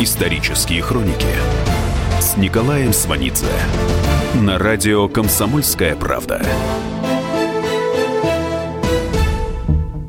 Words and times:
Исторические 0.00 0.82
хроники 0.82 1.28
с 2.20 2.36
Николаем 2.36 2.92
Сванидзе 2.92 3.46
на 4.34 4.58
радио 4.58 5.08
«Комсомольская 5.08 5.94
правда». 5.94 6.42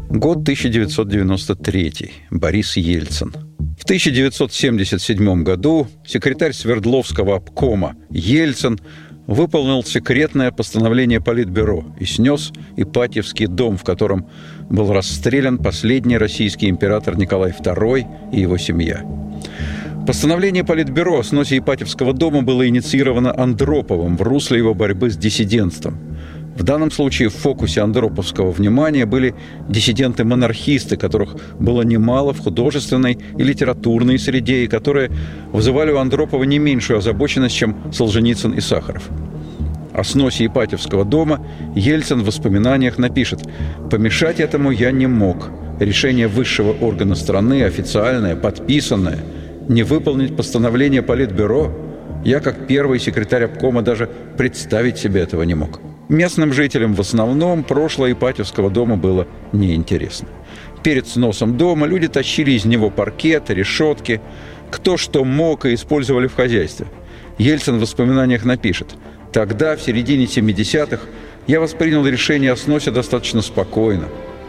Год 0.10 0.38
1993. 0.38 2.12
Борис 2.32 2.78
Ельцин. 2.78 3.36
В 3.79 3.84
1977 3.84 5.44
году 5.44 5.88
секретарь 6.04 6.54
Свердловского 6.54 7.36
обкома 7.36 7.96
Ельцин 8.10 8.79
выполнил 9.28 9.83
секретное 9.83 10.52
постановление 10.52 11.22
Политбюро 11.22 11.86
и 11.99 12.06
снес 12.06 12.52
Ипатьевский 12.76 13.46
дом, 13.46 13.78
в 13.78 13.83
котором 13.83 14.31
был 14.67 14.92
расстрелян 14.92 15.60
последний 15.60 16.17
российский 16.17 16.70
император 16.70 17.16
Николай 17.17 17.52
II 17.52 18.31
и 18.31 18.41
его 18.41 18.58
семья. 18.58 19.04
Постановление 20.05 20.64
Политбюро 20.64 21.18
о 21.18 21.23
сносе 21.23 21.58
Ипатьевского 21.58 22.14
дома 22.14 22.44
было 22.44 22.68
инициировано 22.68 23.34
Андроповым 23.36 24.18
в 24.18 24.22
русле 24.22 24.59
его 24.59 24.76
борьбы 24.76 25.09
с 25.09 25.18
диссидентством. 25.18 25.98
В 26.55 26.62
данном 26.62 26.91
случае 26.91 27.30
в 27.30 27.34
фокусе 27.34 27.81
андроповского 27.81 28.52
внимания 28.52 29.08
были 29.08 29.34
диссиденты-монархисты, 29.68 30.95
которых 30.95 31.36
было 31.59 31.81
немало 31.81 32.34
в 32.34 32.40
художественной 32.40 33.18
и 33.36 33.44
литературной 33.44 34.20
среде, 34.20 34.64
и 34.64 34.68
которые 34.68 35.09
вызывали 35.52 35.91
у 35.91 35.98
Андропова 35.98 36.44
не 36.44 36.59
меньшую 36.59 37.00
озабоченность, 37.00 37.56
чем 37.56 37.92
Солженицын 37.92 38.53
и 38.53 38.62
Сахаров. 38.62 39.09
О 39.92 40.03
сносе 40.03 40.45
Ипатьевского 40.45 41.03
дома 41.03 41.45
Ельцин 41.76 42.22
в 42.22 42.26
воспоминаниях 42.26 43.00
напишет 43.00 43.42
«Помешать 43.90 44.40
этому 44.40 44.70
я 44.70 44.92
не 44.92 45.08
мог. 45.08 45.50
Решение 45.80 46.28
высшего 46.28 46.73
органа 46.73 47.16
страны, 47.16 47.64
официальное, 47.64 48.36
подписанное, 48.36 49.20
не 49.68 49.84
выполнить 49.84 50.36
постановление 50.36 51.02
Политбюро, 51.02 51.72
я 52.23 52.40
как 52.40 52.67
первый 52.67 53.00
секретарь 53.00 53.45
обкома 53.45 53.81
даже 53.81 54.09
представить 54.38 54.98
себе 54.98 55.22
этого 55.22 55.44
не 55.44 55.56
мог». 55.56 55.80
Местным 56.08 56.53
жителям 56.53 56.94
в 56.94 57.02
основном 57.02 57.64
прошлое 57.64 58.12
Ипатьевского 58.12 58.70
дома 58.70 58.95
было 58.95 59.28
неинтересно. 59.52 60.28
Перед 60.84 61.08
сносом 61.08 61.58
дома 61.58 61.88
люди 61.88 62.08
тащили 62.08 62.52
из 62.52 62.66
него 62.66 62.92
паркеты, 62.92 63.56
решетки, 63.56 64.22
кто 64.70 64.98
что 64.98 65.26
мог 65.26 65.66
и 65.66 65.73
использовали 65.73 66.28
в 66.28 66.36
хозяйстве. 66.36 66.86
Ельцин 67.39 67.78
в 67.78 67.82
воспоминаниях 67.82 68.45
напишет 68.45 68.95
«Тогда, 69.32 69.76
в 69.76 69.82
середине 69.82 70.26
70-х, 70.26 71.02
я 71.48 71.59
воспринял 71.59 72.06
решение 72.06 72.52
о 72.52 72.56
сносе 72.56 72.92
достаточно 72.92 73.42
спокойно». 73.42 74.06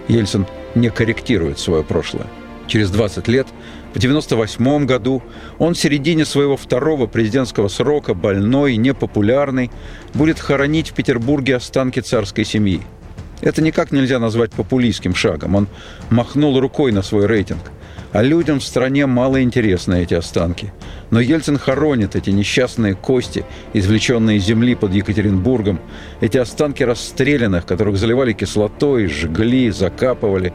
Ельцин 0.08 0.46
не 0.74 0.90
корректирует 0.90 1.58
свое 1.58 1.82
прошлое. 1.82 2.26
Через 2.66 2.90
20 2.90 3.28
лет, 3.28 3.46
в 3.94 3.98
1998 3.98 4.86
году, 4.86 5.22
он 5.58 5.74
в 5.74 5.78
середине 5.78 6.24
своего 6.24 6.56
второго 6.56 7.06
президентского 7.06 7.68
срока, 7.68 8.14
больной, 8.14 8.76
непопулярный, 8.76 9.70
будет 10.14 10.38
хоронить 10.38 10.90
в 10.90 10.94
Петербурге 10.94 11.56
останки 11.56 12.00
царской 12.00 12.44
семьи. 12.44 12.82
Это 13.40 13.62
никак 13.62 13.92
нельзя 13.92 14.18
назвать 14.18 14.52
популистским 14.52 15.14
шагом. 15.14 15.54
Он 15.54 15.68
махнул 16.10 16.58
рукой 16.58 16.92
на 16.92 17.02
свой 17.02 17.26
рейтинг. 17.26 17.60
А 18.12 18.22
людям 18.22 18.60
в 18.60 18.64
стране 18.64 19.04
мало 19.06 19.42
интересны 19.42 20.02
эти 20.02 20.14
останки. 20.14 20.72
Но 21.10 21.20
Ельцин 21.20 21.58
хоронит 21.58 22.16
эти 22.16 22.30
несчастные 22.30 22.94
кости, 22.94 23.44
извлеченные 23.74 24.38
из 24.38 24.44
земли 24.44 24.74
под 24.74 24.94
Екатеринбургом, 24.94 25.80
эти 26.20 26.38
останки 26.38 26.82
расстрелянных, 26.82 27.66
которых 27.66 27.98
заливали 27.98 28.32
кислотой, 28.32 29.06
жгли, 29.06 29.70
закапывали 29.70 30.54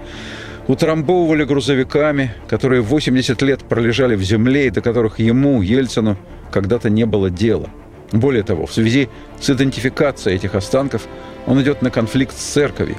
утрамбовывали 0.72 1.44
грузовиками, 1.44 2.32
которые 2.48 2.82
80 2.82 3.42
лет 3.42 3.60
пролежали 3.64 4.16
в 4.16 4.24
земле 4.24 4.68
и 4.68 4.70
до 4.70 4.80
которых 4.80 5.20
ему, 5.20 5.62
Ельцину, 5.62 6.18
когда-то 6.50 6.90
не 6.90 7.06
было 7.06 7.30
дела. 7.30 7.70
Более 8.14 8.44
того, 8.44 8.66
в 8.68 8.74
связи 8.74 9.10
с 9.40 9.50
идентификацией 9.50 10.38
этих 10.38 10.56
останков 10.56 11.08
он 11.46 11.62
идет 11.62 11.82
на 11.82 11.92
конфликт 11.92 12.38
с 12.38 12.42
церковью. 12.42 12.96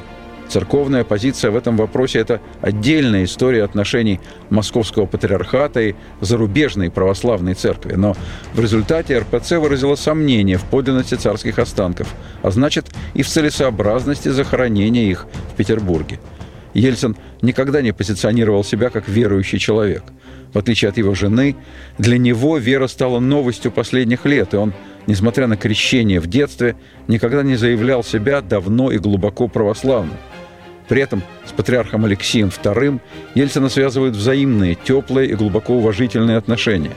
Церковная 0.48 1.02
позиция 1.02 1.50
в 1.50 1.56
этом 1.56 1.78
вопросе– 1.78 2.18
это 2.20 2.42
отдельная 2.60 3.24
история 3.24 3.64
отношений 3.64 4.20
Московского 4.50 5.06
патриархата 5.06 5.80
и 5.80 5.94
зарубежной 6.20 6.90
православной 6.90 7.54
церкви. 7.54 7.94
Но 7.94 8.14
в 8.52 8.60
результате 8.60 9.18
РПЦ 9.18 9.52
выразила 9.52 9.94
сомнение 9.94 10.58
в 10.58 10.64
подлинности 10.64 11.14
царских 11.14 11.58
останков, 11.58 12.14
а 12.42 12.50
значит 12.50 12.90
и 13.14 13.22
в 13.22 13.28
целесообразности 13.28 14.28
захоронения 14.28 15.04
их 15.04 15.26
в 15.52 15.56
Петербурге– 15.56 16.20
Ельцин 16.74 17.16
никогда 17.42 17.82
не 17.82 17.92
позиционировал 17.92 18.64
себя 18.64 18.90
как 18.90 19.08
верующий 19.08 19.58
человек. 19.58 20.04
В 20.52 20.58
отличие 20.58 20.90
от 20.90 20.98
его 20.98 21.14
жены, 21.14 21.56
для 21.98 22.18
него 22.18 22.58
вера 22.58 22.86
стала 22.86 23.20
новостью 23.20 23.72
последних 23.72 24.26
лет, 24.26 24.52
и 24.52 24.56
он, 24.56 24.72
несмотря 25.06 25.46
на 25.46 25.56
крещение 25.56 26.20
в 26.20 26.26
детстве, 26.26 26.76
никогда 27.08 27.42
не 27.42 27.56
заявлял 27.56 28.04
себя 28.04 28.42
давно 28.42 28.90
и 28.90 28.98
глубоко 28.98 29.48
православным. 29.48 30.16
При 30.88 31.00
этом 31.00 31.22
с 31.46 31.52
патриархом 31.52 32.04
Алексием 32.04 32.48
II 32.48 33.00
Ельцина 33.34 33.68
связывают 33.70 34.14
взаимные, 34.14 34.74
теплые 34.74 35.30
и 35.30 35.34
глубоко 35.34 35.74
уважительные 35.74 36.36
отношения. 36.36 36.92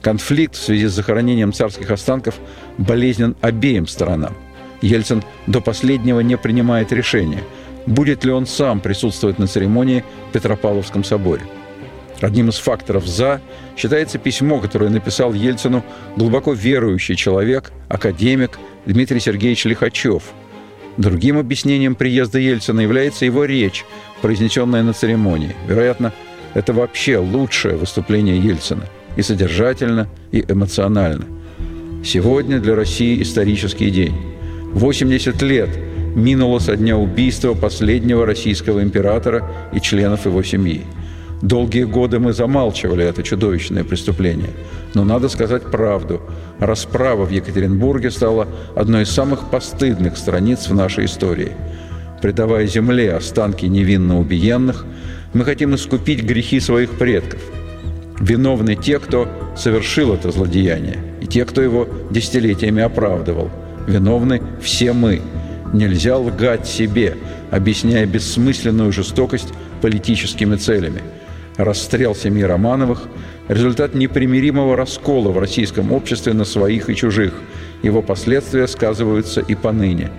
Конфликт 0.00 0.54
в 0.54 0.62
связи 0.62 0.86
с 0.86 0.92
захоронением 0.92 1.52
царских 1.52 1.90
останков 1.90 2.36
болезнен 2.78 3.34
обеим 3.40 3.86
сторонам. 3.88 4.34
Ельцин 4.82 5.24
до 5.46 5.60
последнего 5.60 6.20
не 6.20 6.36
принимает 6.36 6.92
решения– 6.92 7.42
будет 7.86 8.24
ли 8.24 8.32
он 8.32 8.46
сам 8.46 8.80
присутствовать 8.80 9.38
на 9.38 9.46
церемонии 9.46 10.04
в 10.30 10.32
Петропавловском 10.32 11.04
соборе. 11.04 11.42
Одним 12.20 12.48
из 12.48 12.56
факторов 12.56 13.06
«за» 13.06 13.40
считается 13.76 14.18
письмо, 14.18 14.60
которое 14.60 14.88
написал 14.88 15.32
Ельцину 15.32 15.84
глубоко 16.16 16.52
верующий 16.52 17.16
человек, 17.16 17.72
академик 17.88 18.58
Дмитрий 18.86 19.20
Сергеевич 19.20 19.64
Лихачев. 19.64 20.22
Другим 20.96 21.38
объяснением 21.38 21.96
приезда 21.96 22.38
Ельцина 22.38 22.80
является 22.80 23.24
его 23.24 23.44
речь, 23.44 23.84
произнесенная 24.22 24.82
на 24.82 24.92
церемонии. 24.92 25.56
Вероятно, 25.66 26.12
это 26.54 26.72
вообще 26.72 27.18
лучшее 27.18 27.76
выступление 27.76 28.38
Ельцина 28.38 28.84
и 29.16 29.22
содержательно, 29.22 30.08
и 30.30 30.44
эмоционально. 30.48 31.26
Сегодня 32.04 32.60
для 32.60 32.76
России 32.76 33.20
исторический 33.22 33.90
день. 33.90 34.14
80 34.72 35.42
лет– 35.42 35.70
минуло 36.14 36.58
со 36.58 36.76
дня 36.76 36.96
убийства 36.96 37.54
последнего 37.54 38.26
российского 38.26 38.82
императора 38.82 39.48
и 39.72 39.80
членов 39.80 40.26
его 40.26 40.42
семьи. 40.42 40.82
Долгие 41.42 41.84
годы 41.84 42.18
мы 42.18 42.32
замалчивали 42.32 43.04
это 43.04 43.22
чудовищное 43.22 43.84
преступление. 43.84 44.50
Но 44.94 45.04
надо 45.04 45.28
сказать 45.28 45.62
правду. 45.70 46.22
Расправа 46.58 47.24
в 47.24 47.30
Екатеринбурге 47.30 48.10
стала 48.10 48.48
одной 48.74 49.02
из 49.02 49.10
самых 49.10 49.50
постыдных 49.50 50.16
страниц 50.16 50.68
в 50.68 50.74
нашей 50.74 51.04
истории. 51.04 51.52
Предавая 52.22 52.66
земле 52.66 53.12
останки 53.12 53.66
невинно 53.66 54.18
убиенных, 54.18 54.86
мы 55.34 55.44
хотим 55.44 55.74
искупить 55.74 56.22
грехи 56.22 56.60
своих 56.60 56.92
предков. 56.92 57.42
Виновны 58.20 58.76
те, 58.76 58.98
кто 58.98 59.28
совершил 59.56 60.14
это 60.14 60.30
злодеяние, 60.30 60.98
и 61.20 61.26
те, 61.26 61.44
кто 61.44 61.60
его 61.60 61.88
десятилетиями 62.10 62.82
оправдывал. 62.82 63.50
Виновны 63.86 64.40
все 64.62 64.92
мы– 64.92 65.20
Нельзя 65.74 66.16
лгать 66.16 66.68
себе, 66.68 67.16
объясняя 67.50 68.06
бессмысленную 68.06 68.92
жестокость 68.92 69.48
политическими 69.82 70.54
целями. 70.54 71.02
Расстрел 71.56 72.14
семьи 72.14 72.44
Романовых– 72.44 73.08
результат 73.48 73.92
непримиримого 73.92 74.76
раскола 74.76 75.30
в 75.30 75.38
российском 75.38 75.90
обществе 75.90 76.32
на 76.32 76.44
своих 76.44 76.90
и 76.90 76.94
чужих. 76.94 77.34
Его 77.82 78.02
последствия 78.02 78.68
сказываются 78.68 79.40
и 79.40 79.56
поныне. 79.56 80.12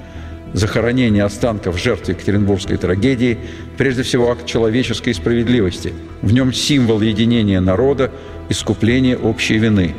Захоронение 0.51 1.23
останков 1.23 1.79
жертв 1.81 2.09
Екатеринбургской 2.09 2.75
трагедии– 2.75 3.37
прежде 3.77 4.03
всего 4.03 4.31
акт 4.31 4.45
человеческой 4.45 5.13
справедливости. 5.13 5.93
В 6.21 6.33
нем 6.33 6.51
символ 6.51 6.99
единения 6.99 7.61
народа, 7.61 8.11
искупление 8.49 9.17
общей 9.17 9.57
вины. 9.57 9.95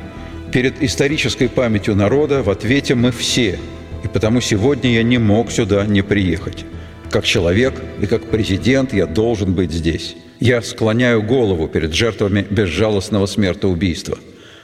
Перед 0.52 0.82
исторической 0.82 1.48
памятью 1.48 1.96
народа 1.96 2.42
в 2.42 2.50
ответе 2.50 2.94
мы 2.94 3.10
все– 3.10 3.58
и 4.04 4.08
потому 4.08 4.40
сегодня 4.40 4.92
я 4.92 5.02
не 5.02 5.18
мог 5.18 5.50
сюда 5.50 5.86
не 5.86 6.02
приехать. 6.02 6.64
Как 7.10 7.24
человек 7.24 7.74
и 8.00 8.06
как 8.06 8.24
президент 8.30 8.92
я 8.92 9.06
должен 9.06 9.54
быть 9.54 9.72
здесь. 9.72 10.16
Я 10.40 10.60
склоняю 10.62 11.22
голову 11.22 11.66
перед 11.66 11.94
жертвами 11.94 12.46
безжалостного 12.48 13.26
смертоубийства. 13.26 14.18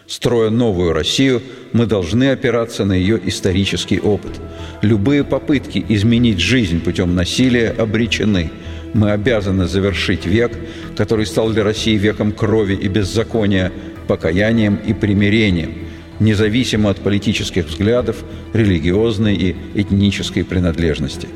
Строя 0.06 0.50
новую 0.50 0.93
Россию, 0.93 1.40
мы 1.73 1.87
должны 1.87 2.31
опираться 2.31 2.84
на 2.84 2.93
ее 2.93 3.19
исторический 3.25 4.00
опыт. 4.00 4.40
Любые 4.82 5.25
попытки 5.25 5.82
изменить 5.88 6.40
жизнь 6.40 6.81
путем 6.81 7.14
насилия 7.14 7.70
обречены. 7.70 8.50
Мы 8.93 9.12
обязаны 9.12 9.67
завершить 9.67 10.26
век, 10.26 10.52
который 10.96 11.25
стал 11.25 11.50
для 11.50 11.64
России 11.64 11.96
веком 11.96 12.32
крови 12.32 12.75
и 12.75 12.88
беззакония, 12.88 13.73
покаянием 14.06 14.78
и 14.87 14.93
примирением– 14.93 15.75
независимо 16.23 16.91
от 16.91 16.99
политических 16.99 17.67
взглядов, 17.67 18.25
религиозной 18.53 19.35
и 19.35 19.57
этнической 19.75 20.45
принадлежности. 20.45 21.29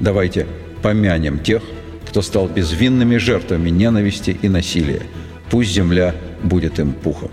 Давайте 0.00 0.46
помянем 0.82 1.38
тех, 1.38 1.62
кто 2.08 2.22
стал 2.22 2.48
безвинными 2.48 3.16
жертвами 3.16 3.70
ненависти 3.70 4.36
и 4.42 4.48
насилия. 4.48 5.02
Пусть 5.50 5.72
земля 5.72 6.14
будет 6.42 6.78
им 6.78 6.92
пухом. 6.92 7.30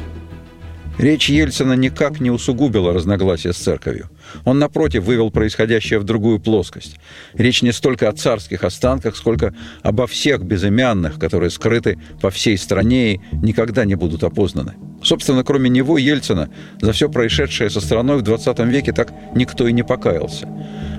Речь 0.97 1.29
Ельцина 1.29 1.73
никак 1.73 2.19
не 2.19 2.31
усугубила 2.31 2.93
разногласия 2.93 3.53
с 3.53 3.57
церковью. 3.57 4.09
Он, 4.45 4.59
напротив, 4.59 5.03
вывел 5.03 5.31
происходящее 5.31 5.99
в 5.99 6.03
другую 6.03 6.39
плоскость. 6.39 6.97
Речь 7.33 7.61
не 7.61 7.71
столько 7.71 8.09
о 8.09 8.13
царских 8.13 8.63
останках, 8.63 9.15
сколько 9.15 9.53
обо 9.83 10.07
всех 10.07 10.43
безымянных, 10.43 11.19
которые 11.19 11.49
скрыты 11.49 11.99
по 12.21 12.29
всей 12.29 12.57
стране 12.57 13.15
и 13.15 13.21
никогда 13.31 13.85
не 13.85 13.95
будут 13.95 14.23
опознаны. 14.23 14.73
Собственно, 15.03 15.43
кроме 15.43 15.69
него, 15.69 15.97
Ельцина, 15.97 16.49
за 16.81 16.91
все 16.91 17.09
происшедшее 17.09 17.69
со 17.69 17.81
страной 17.81 18.17
в 18.17 18.21
20 18.23 18.59
веке 18.59 18.91
так 18.93 19.13
никто 19.35 19.67
и 19.67 19.73
не 19.73 19.83
покаялся. 19.83 20.47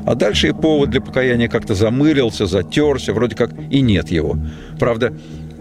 А 0.07 0.15
дальше 0.15 0.49
и 0.49 0.53
повод 0.53 0.91
для 0.91 1.01
покаяния 1.01 1.49
как-то 1.49 1.75
замылился, 1.75 2.47
затерся, 2.47 3.13
вроде 3.13 3.37
как 3.37 3.51
и 3.71 3.81
нет 3.81 4.11
его. 4.11 4.39
Правда, 4.79 5.13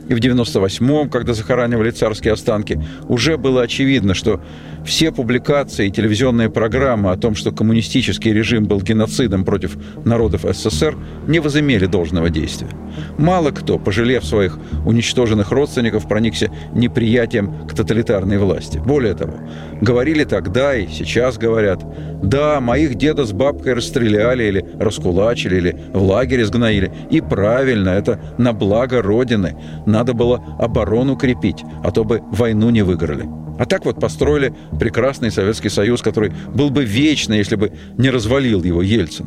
и 0.09 0.13
в 0.13 0.19
98-м, 0.19 1.09
когда 1.09 1.33
захоранивали 1.33 1.92
царские 1.92 2.33
останки, 2.33 2.81
уже 3.07 3.38
было 3.38 3.63
очевидно, 3.63 4.13
что 4.13 4.42
все 4.86 5.12
публикации 5.12 5.88
и 5.88 5.92
телевизионные 5.92 6.50
программы 6.50 7.12
о 7.12 7.18
том, 7.18 7.36
что 7.36 7.51
коммунистический 7.51 8.31
режим 8.31 8.65
был 8.65 8.81
геноцидом 8.81 9.44
против 9.44 9.77
народов 10.06 10.45
СССР, 10.50 10.95
не 11.27 11.39
возымели 11.39 11.86
должного 11.86 12.30
действия. 12.30 12.69
Мало 13.18 13.51
кто, 13.51 13.77
пожалев 13.77 14.24
своих 14.24 14.57
уничтоженных 14.86 15.51
родственников, 15.51 16.07
проникся 16.07 16.50
неприятием 16.74 17.68
к 17.68 17.74
тоталитарной 17.74 18.38
власти. 18.38 18.77
Более 18.77 19.13
того, 19.13 19.33
говорили 19.81 20.24
тогда 20.24 20.75
и 20.75 20.88
сейчас 20.88 21.38
говорят, 21.38 21.83
да, 22.24 22.60
моих 22.62 22.95
деда 22.95 23.25
с 23.25 23.31
бабкой 23.33 23.74
расстреляли 23.74 24.44
или 24.45 24.65
раскулачили, 24.80 25.57
или 25.57 25.77
в 25.94 26.01
лагере 26.01 26.45
сгноили. 26.45 26.92
И 27.12 27.21
правильно, 27.21 27.89
это 27.89 28.19
на 28.38 28.53
благо 28.53 29.01
Родины. 29.01 29.56
Надо 29.97 30.13
было 30.13 30.44
оборону 30.59 31.15
крепить, 31.15 31.63
а 31.83 31.89
то 31.89 32.03
бы 32.03 32.21
войну 32.31 32.69
не 32.69 32.83
выиграли. 32.83 33.27
А 33.57 33.65
так 33.65 33.83
вот 33.83 33.99
построили 33.99 34.53
прекрасный 34.79 35.31
Советский 35.31 35.69
Союз, 35.69 36.03
который 36.03 36.31
был 36.53 36.69
бы 36.69 36.85
вечный, 36.85 37.39
если 37.39 37.55
бы 37.55 37.71
не 37.97 38.11
развалил 38.11 38.63
его 38.63 38.83
Ельцин. 38.83 39.25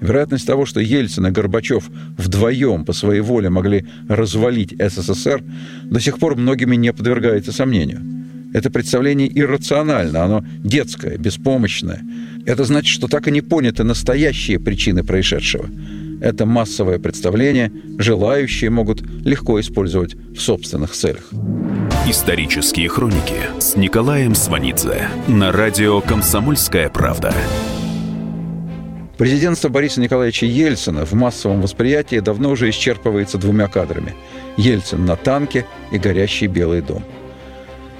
Вероятность 0.00 0.48
того, 0.48 0.66
что 0.66 0.80
Ельцин 0.80 1.28
и 1.28 1.30
Горбачев 1.30 1.88
вдвоем 2.18 2.84
по 2.84 2.92
своей 2.92 3.20
воле 3.20 3.50
могли 3.50 3.86
развалить 4.08 4.74
СССР, 4.76 5.44
до 5.84 6.00
сих 6.00 6.18
пор 6.18 6.34
многими 6.34 6.74
не 6.74 6.92
подвергается 6.92 7.52
сомнению. 7.52 8.00
Это 8.52 8.70
представление 8.70 9.30
иррационально, 9.32 10.24
оно 10.24 10.44
детское, 10.64 11.18
беспомощное. 11.18 12.02
Это 12.46 12.64
значит, 12.64 12.90
что 12.90 13.06
так 13.06 13.28
и 13.28 13.30
не 13.30 13.42
поняты 13.42 13.84
настоящие 13.84 14.58
причины 14.58 15.04
происшедшего. 15.04 15.68
Это 16.24 16.46
массовое 16.46 16.98
представление, 16.98 17.70
желающие 17.98 18.70
могут 18.70 19.02
легко 19.02 19.60
использовать 19.60 20.14
в 20.14 20.38
собственных 20.38 20.92
целях. 20.92 21.30
Исторические 22.08 22.88
хроники 22.88 23.36
с 23.58 23.76
Николаем 23.76 24.34
Сванидзе 24.34 25.06
на 25.28 25.52
радио 25.52 26.00
«Комсомольская 26.00 26.88
правда». 26.88 27.34
Президентство 29.18 29.68
Бориса 29.68 30.00
Николаевича 30.00 30.46
Ельцина 30.46 31.04
в 31.04 31.12
массовом 31.12 31.60
восприятии 31.60 32.20
давно 32.20 32.52
уже 32.52 32.70
исчерпывается 32.70 33.36
двумя 33.36 33.68
кадрами. 33.68 34.14
Ельцин 34.56 35.04
на 35.04 35.16
танке 35.16 35.66
и 35.92 35.98
горящий 35.98 36.46
Белый 36.46 36.80
дом. 36.80 37.04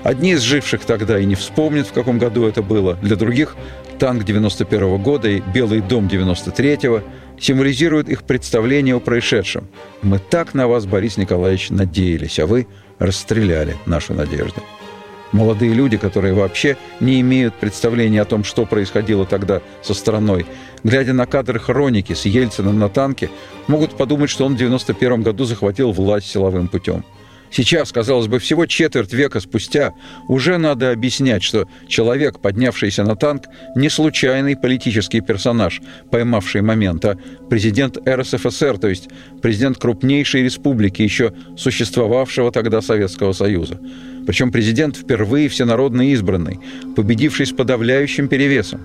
Одни 0.02 0.32
из 0.32 0.40
живших 0.40 0.86
тогда 0.86 1.18
и 1.18 1.26
не 1.26 1.34
вспомнят, 1.34 1.88
в 1.88 1.92
каком 1.92 2.18
году 2.18 2.46
это 2.46 2.62
было. 2.62 2.94
Для 3.02 3.16
других 3.16 3.54
танк 3.98 4.24
91 4.24 4.80
-го 4.80 4.98
года 4.98 5.28
и 5.28 5.40
Белый 5.40 5.82
дом 5.82 6.08
93-го 6.08 7.02
символизируют 7.44 8.08
их 8.08 8.22
представление 8.22 8.96
о 8.96 9.00
происшедшем. 9.00 9.68
Мы 10.00 10.18
так 10.18 10.54
на 10.54 10.66
вас, 10.66 10.86
Борис 10.86 11.18
Николаевич, 11.18 11.68
надеялись, 11.68 12.38
а 12.38 12.46
вы 12.46 12.66
расстреляли 12.98 13.76
нашу 13.84 14.14
надежду. 14.14 14.62
Молодые 15.32 15.74
люди, 15.74 15.98
которые 15.98 16.32
вообще 16.32 16.78
не 17.00 17.20
имеют 17.20 17.54
представления 17.54 18.22
о 18.22 18.24
том, 18.24 18.44
что 18.44 18.64
происходило 18.64 19.26
тогда 19.26 19.60
со 19.82 19.92
страной, 19.92 20.46
глядя 20.84 21.12
на 21.12 21.26
кадры 21.26 21.58
хроники 21.58 22.14
с 22.14 22.24
Ельциным 22.24 22.78
на 22.78 22.88
танке, 22.88 23.28
могут 23.66 23.96
подумать, 23.96 24.30
что 24.30 24.46
он 24.46 24.54
в 24.54 24.58
91 24.58 25.22
году 25.22 25.44
захватил 25.44 25.92
власть 25.92 26.30
силовым 26.30 26.68
путем. 26.68 27.04
Сейчас, 27.50 27.92
казалось 27.92 28.26
бы, 28.26 28.38
всего 28.38 28.66
четверть 28.66 29.12
века 29.12 29.40
спустя 29.40 29.92
уже 30.28 30.58
надо 30.58 30.90
объяснять, 30.90 31.42
что 31.42 31.68
человек, 31.88 32.40
поднявшийся 32.40 33.04
на 33.04 33.14
танк, 33.16 33.44
не 33.76 33.88
случайный 33.88 34.56
политический 34.56 35.20
персонаж, 35.20 35.80
поймавший 36.10 36.62
момент, 36.62 37.04
а 37.04 37.16
президент 37.48 37.96
РСФСР, 38.08 38.78
то 38.78 38.88
есть 38.88 39.08
президент 39.40 39.78
крупнейшей 39.78 40.42
республики, 40.42 41.02
еще 41.02 41.32
существовавшего 41.56 42.50
тогда 42.50 42.80
Советского 42.80 43.32
Союза. 43.32 43.78
Причем 44.26 44.50
президент 44.50 44.96
впервые 44.96 45.48
всенародно 45.48 46.10
избранный, 46.10 46.58
победивший 46.96 47.46
с 47.46 47.52
подавляющим 47.52 48.28
перевесом. 48.28 48.80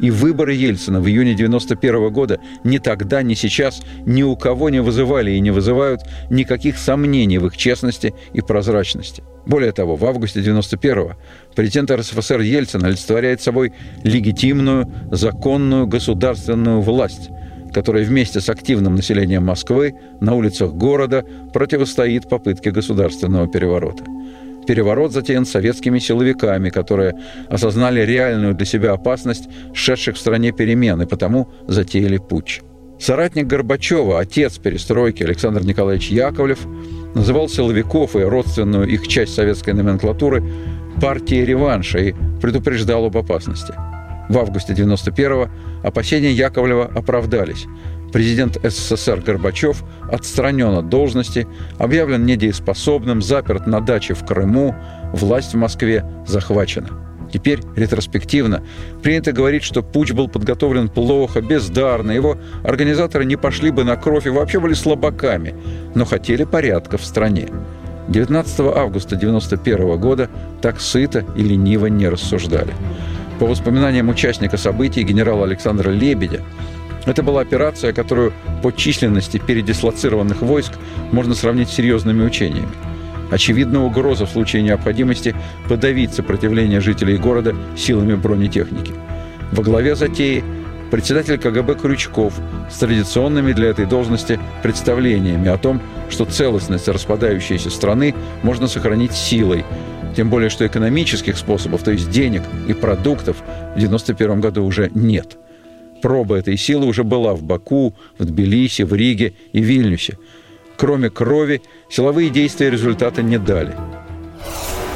И 0.00 0.10
выборы 0.10 0.54
Ельцина 0.54 1.00
в 1.00 1.08
июне 1.08 1.34
91 1.34 2.12
года 2.12 2.40
ни 2.64 2.78
тогда, 2.78 3.22
ни 3.22 3.34
сейчас 3.34 3.82
ни 4.06 4.22
у 4.22 4.36
кого 4.36 4.70
не 4.70 4.80
вызывали 4.80 5.32
и 5.32 5.40
не 5.40 5.50
вызывают 5.50 6.02
никаких 6.30 6.78
сомнений 6.78 7.38
в 7.38 7.46
их 7.46 7.56
честности 7.56 8.14
и 8.32 8.40
прозрачности. 8.40 9.24
Более 9.46 9.72
того, 9.72 9.96
в 9.96 10.04
августе 10.04 10.40
91-го 10.40 11.16
президент 11.56 11.90
РСФСР 11.90 12.40
Ельцин 12.40 12.84
олицетворяет 12.84 13.40
собой 13.40 13.72
легитимную, 14.04 14.86
законную 15.10 15.86
государственную 15.86 16.80
власть, 16.80 17.30
которая 17.72 18.04
вместе 18.04 18.40
с 18.40 18.48
активным 18.48 18.94
населением 18.94 19.46
Москвы 19.46 19.94
на 20.20 20.34
улицах 20.34 20.72
города 20.74 21.24
противостоит 21.52 22.28
попытке 22.28 22.70
государственного 22.70 23.48
переворота 23.48 24.04
переворот 24.68 25.12
затеян 25.12 25.46
советскими 25.46 25.98
силовиками, 25.98 26.68
которые 26.68 27.14
осознали 27.48 28.02
реальную 28.02 28.54
для 28.54 28.66
себя 28.66 28.92
опасность 28.92 29.48
шедших 29.72 30.16
в 30.16 30.18
стране 30.18 30.52
перемен 30.52 31.00
и 31.00 31.06
потому 31.06 31.48
затеяли 31.66 32.18
путь. 32.18 32.60
Соратник 33.00 33.46
Горбачева, 33.46 34.20
отец 34.20 34.58
перестройки 34.58 35.22
Александр 35.22 35.64
Николаевич 35.64 36.10
Яковлев, 36.10 36.66
называл 37.14 37.48
силовиков 37.48 38.14
и 38.14 38.20
родственную 38.20 38.86
их 38.86 39.08
часть 39.08 39.34
советской 39.34 39.72
номенклатуры 39.72 40.44
партией 41.00 41.46
реванша 41.46 41.98
и 42.00 42.14
предупреждал 42.42 43.06
об 43.06 43.16
опасности. 43.16 43.72
В 44.28 44.36
августе 44.36 44.74
91-го 44.74 45.48
опасения 45.82 46.32
Яковлева 46.32 46.84
оправдались– 46.94 47.64
Президент 48.12 48.58
СССР 48.62 49.20
Горбачев 49.20 49.84
отстранен 50.10 50.74
от 50.78 50.88
должности, 50.88 51.46
объявлен 51.78 52.24
недееспособным, 52.24 53.20
заперт 53.20 53.66
на 53.66 53.80
даче 53.80 54.14
в 54.14 54.24
Крыму, 54.24 54.74
власть 55.12 55.52
в 55.52 55.56
Москве 55.56 56.04
захвачена. 56.26 56.88
Теперь, 57.32 57.60
ретроспективно, 57.76 58.62
принято 59.02 59.32
говорить, 59.32 59.62
что 59.62 59.82
путь 59.82 60.12
был 60.12 60.28
подготовлен 60.28 60.88
плохо, 60.88 61.42
бездарно, 61.42 62.12
его 62.12 62.38
организаторы 62.64 63.26
не 63.26 63.36
пошли 63.36 63.70
бы 63.70 63.84
на 63.84 63.96
кровь 63.96 64.26
и 64.26 64.30
вообще 64.30 64.60
были 64.60 64.72
слабаками, 64.72 65.54
но 65.94 66.06
хотели 66.06 66.44
порядка 66.44 66.96
в 66.96 67.04
стране. 67.04 67.48
19 68.08 68.60
августа 68.60 69.16
1991 69.16 70.00
года 70.00 70.30
так 70.62 70.80
сыто 70.80 71.26
и 71.36 71.42
лениво 71.42 71.86
не 71.86 72.08
рассуждали. 72.08 72.72
По 73.38 73.46
воспоминаниям 73.46 74.08
участника 74.08 74.56
событий 74.56 75.02
генерала 75.02 75.44
Александра 75.44 75.90
Лебедя, 75.90 76.40
это 77.10 77.22
была 77.22 77.40
операция, 77.40 77.92
которую 77.92 78.32
по 78.62 78.72
численности 78.72 79.38
передислоцированных 79.38 80.42
войск 80.42 80.72
можно 81.12 81.34
сравнить 81.34 81.68
с 81.68 81.74
серьезными 81.74 82.24
учениями. 82.24 82.68
Очевидна 83.30 83.84
угроза 83.84 84.26
в 84.26 84.30
случае 84.30 84.62
необходимости 84.62 85.34
подавить 85.68 86.14
сопротивление 86.14 86.80
жителей 86.80 87.18
города 87.18 87.54
силами 87.76 88.14
бронетехники. 88.14 88.92
Во 89.52 89.62
главе 89.62 89.94
затеи 89.94 90.42
председатель 90.90 91.38
КГБ 91.38 91.76
Крючков 91.76 92.34
с 92.70 92.78
традиционными 92.78 93.52
для 93.52 93.68
этой 93.68 93.84
должности 93.84 94.40
представлениями 94.62 95.48
о 95.48 95.58
том, 95.58 95.80
что 96.08 96.24
целостность 96.24 96.88
распадающейся 96.88 97.70
страны 97.70 98.14
можно 98.42 98.66
сохранить 98.66 99.12
силой, 99.12 99.64
тем 100.16 100.30
более 100.30 100.48
что 100.48 100.66
экономических 100.66 101.36
способов, 101.36 101.82
то 101.82 101.90
есть 101.90 102.10
денег 102.10 102.42
и 102.66 102.72
продуктов, 102.72 103.36
в 103.36 103.76
1991 103.76 104.40
году 104.40 104.64
уже 104.64 104.90
нет– 104.94 105.36
Проба 106.02 106.36
этой 106.36 106.56
силы 106.56 106.86
уже 106.86 107.04
была 107.04 107.34
в 107.34 107.42
Баку, 107.42 107.94
в 108.18 108.24
Тбилиси, 108.24 108.82
в 108.82 108.94
Риге 108.94 109.34
и 109.52 109.60
Вильнюсе. 109.60 110.18
Кроме 110.76 111.10
крови, 111.10 111.60
силовые 111.90 112.30
действия 112.30 112.70
результата 112.70 113.22
не 113.22 113.38
дали. 113.38 113.74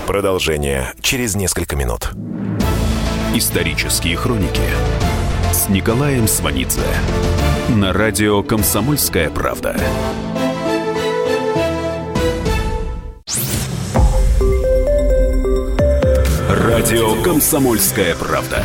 Продолжение 0.06 0.92
через 1.00 1.34
несколько 1.34 1.76
минут. 1.76 2.10
Исторические 3.34 4.16
хроники 4.16 4.60
с 5.52 5.68
Николаем 5.68 6.28
Сванидзе 6.28 6.80
на 7.68 7.92
радио 7.92 8.42
«Комсомольская 8.42 9.30
правда». 9.30 9.76
Радио 16.48 17.22
«Комсомольская 17.22 18.14
правда». 18.16 18.64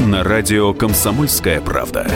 на 0.00 0.24
радио 0.24 0.74
«Комсомольская 0.74 1.60
правда». 1.60 2.06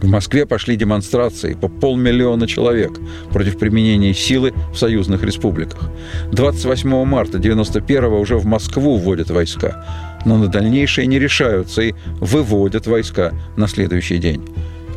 В 0.00 0.06
Москве 0.06 0.44
пошли 0.44 0.76
демонстрации 0.76 1.54
по 1.54 1.68
полмиллиона 1.68 2.46
человек 2.46 2.92
против 3.30 3.58
применения 3.58 4.12
силы 4.12 4.52
в 4.72 4.76
союзных 4.76 5.22
республиках. 5.22 5.90
28 6.32 7.04
марта 7.04 7.38
91 7.38 8.04
уже 8.04 8.36
в 8.36 8.44
Москву 8.44 8.96
вводят 8.96 9.30
войска, 9.30 9.86
но 10.26 10.36
на 10.36 10.48
дальнейшее 10.48 11.06
не 11.06 11.18
решаются 11.18 11.82
и 11.82 11.94
выводят 12.20 12.86
войска 12.86 13.32
на 13.56 13.66
следующий 13.66 14.18
день. 14.18 14.44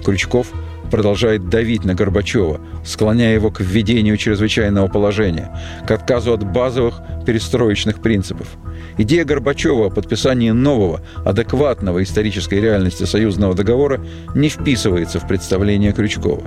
Крючков– 0.03 0.51
продолжает 0.95 1.49
давить 1.49 1.83
на 1.83 1.93
Горбачева, 1.93 2.61
склоняя 2.85 3.33
его 3.33 3.51
к 3.51 3.59
введению 3.59 4.17
чрезвычайного 4.17 4.87
положения, 4.87 5.51
к 5.85 5.91
отказу 5.91 6.33
от 6.33 6.43
базовых 6.43 7.01
перестроечных 7.25 8.01
принципов. 8.01 8.47
Идея 8.97 9.25
Горбачева 9.25 9.87
о 9.87 9.89
подписании 9.89 10.51
нового, 10.51 11.01
адекватного 11.25 12.01
исторической 12.01 12.61
реальности 12.61 13.03
союзного 13.03 13.53
договора 13.53 13.99
не 14.33 14.47
вписывается 14.47 15.19
в 15.19 15.27
представление 15.27 15.91
Крючкова. 15.91 16.43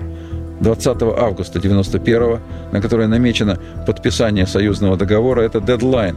20 0.60 0.86
августа 0.86 1.58
1991, 1.58 2.40
на 2.72 2.80
которое 2.80 3.06
намечено 3.06 3.58
подписание 3.86 4.46
союзного 4.46 4.96
договора, 4.96 5.42
это 5.42 5.60
дедлайн, 5.60 6.16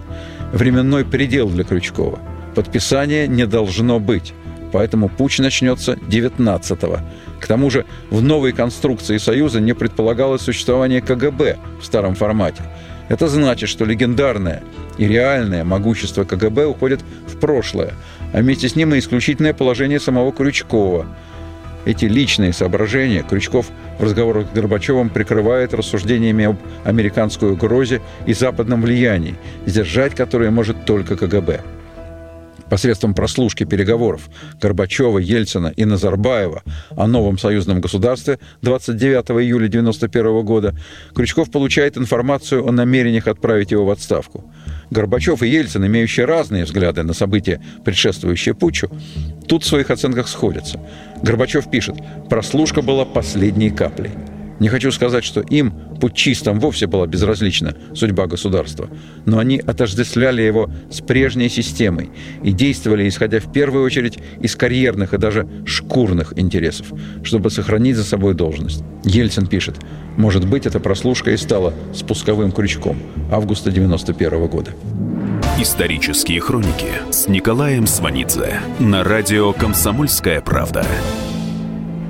временной 0.54 1.04
предел 1.04 1.50
для 1.50 1.66
Крючкова. 1.66 2.20
Подписания 2.56 3.28
не 3.28 3.46
должно 3.46 4.00
быть, 4.00 4.34
поэтому 4.72 5.10
путь 5.10 5.38
начнется 5.40 5.98
19 6.08 6.84
-го. 6.84 7.00
К 7.42 7.48
тому 7.48 7.70
же 7.70 7.86
в 8.10 8.22
новой 8.22 8.54
конструкции 8.54 9.18
Союза 9.18 9.60
не 9.60 9.74
предполагалось 9.74 10.42
существование 10.42 11.02
КГБ 11.02 11.58
в 11.82 11.86
старом 11.86 12.16
формате. 12.16 12.64
Это 13.12 13.28
значит, 13.28 13.68
что 13.68 13.84
легендарное 13.84 14.64
и 14.98 15.06
реальное 15.06 15.66
могущество 15.66 16.24
КГБ 16.24 16.68
уходит 16.68 17.02
в 17.28 17.38
прошлое, 17.42 17.94
а 18.32 18.40
вместе 18.40 18.70
с 18.70 18.78
ним 18.78 18.96
и 18.96 19.00
исключительное 19.00 19.54
положение 19.54 20.00
самого 20.00 20.32
Крючкова. 20.32 21.06
Эти 21.84 22.06
личные 22.06 22.54
соображения 22.54 23.26
Крючков 23.30 23.66
в 24.00 24.04
разговорах 24.04 24.48
с 24.48 24.56
Горбачевым 24.56 25.10
прикрывает 25.10 25.74
рассуждениями 25.74 26.46
об 26.46 26.56
американской 26.86 27.52
угрозе 27.52 28.02
и 28.28 28.34
западном 28.34 28.82
влиянии, 28.82 29.36
сдержать 29.66 30.16
которые 30.16 30.50
может 30.50 30.86
только 30.86 31.18
КГБ 31.18 31.60
посредством 32.72 33.14
прослушки 33.14 33.66
переговоров 33.66 34.30
Горбачева, 34.62 35.18
Ельцина 35.18 35.74
и 35.76 35.84
Назарбаева 35.84 36.64
о 36.92 37.06
новом 37.06 37.38
союзном 37.38 37.82
государстве 37.82 38.40
29 38.62 39.44
июля 39.44 39.68
1991 39.68 40.46
года, 40.46 40.74
Крючков 41.14 41.52
получает 41.52 41.98
информацию 41.98 42.66
о 42.66 42.72
намерениях 42.72 43.28
отправить 43.28 43.72
его 43.72 43.86
в 43.86 43.90
отставку. 43.90 44.50
Горбачев 44.90 45.44
и 45.44 45.50
Ельцин, 45.50 45.86
имеющие 45.86 46.26
разные 46.26 46.64
взгляды 46.64 47.04
на 47.04 47.12
события, 47.14 47.62
предшествующие 47.84 48.56
путчу, 48.56 48.90
тут 49.50 49.64
в 49.66 49.68
своих 49.68 49.92
оценках 49.92 50.30
сходятся. 50.30 50.80
Горбачев 51.22 51.70
пишет, 51.70 51.98
прослушка 52.30 52.82
была 52.82 53.04
последней 53.04 53.72
каплей. 53.72 54.12
Не 54.62 54.70
хочу 54.70 54.92
сказать, 54.92 55.24
что 55.24 55.42
им, 55.42 55.74
путчистам, 56.00 56.60
вовсе 56.60 56.86
была 56.86 57.08
безразлична 57.08 57.76
судьба 57.96 58.28
государства, 58.28 58.90
но 59.26 59.40
они 59.40 59.58
отождествляли 59.58 60.44
его 60.44 60.70
с 60.92 61.02
прежней 61.02 61.50
системой 61.50 62.12
и 62.44 62.52
действовали, 62.52 63.10
исходя 63.10 63.40
в 63.40 63.52
первую 63.52 63.84
очередь 63.84 64.20
из 64.40 64.56
карьерных 64.56 65.16
и 65.16 65.18
даже 65.18 65.48
шкурных 65.66 66.38
интересов, 66.38 66.94
чтобы 67.24 67.50
сохранить 67.50 67.96
за 67.96 68.04
собой 68.04 68.36
должность. 68.36 68.84
Ельцин 69.04 69.48
пишет, 69.48 69.78
может 70.16 70.48
быть, 70.48 70.68
эта 70.68 70.80
прослушка 70.80 71.32
и 71.32 71.38
стала 71.38 71.74
спусковым 71.92 72.52
крючком 72.52 73.00
августа 73.32 73.72
91 73.72 74.46
года. 74.46 74.76
Исторические 75.58 76.40
хроники 76.40 76.86
с 77.10 77.28
Николаем 77.28 77.88
Сванидзе 77.88 78.60
на 78.80 79.04
радио 79.04 79.54
«Комсомольская 79.54 80.40
правда». 80.40 80.86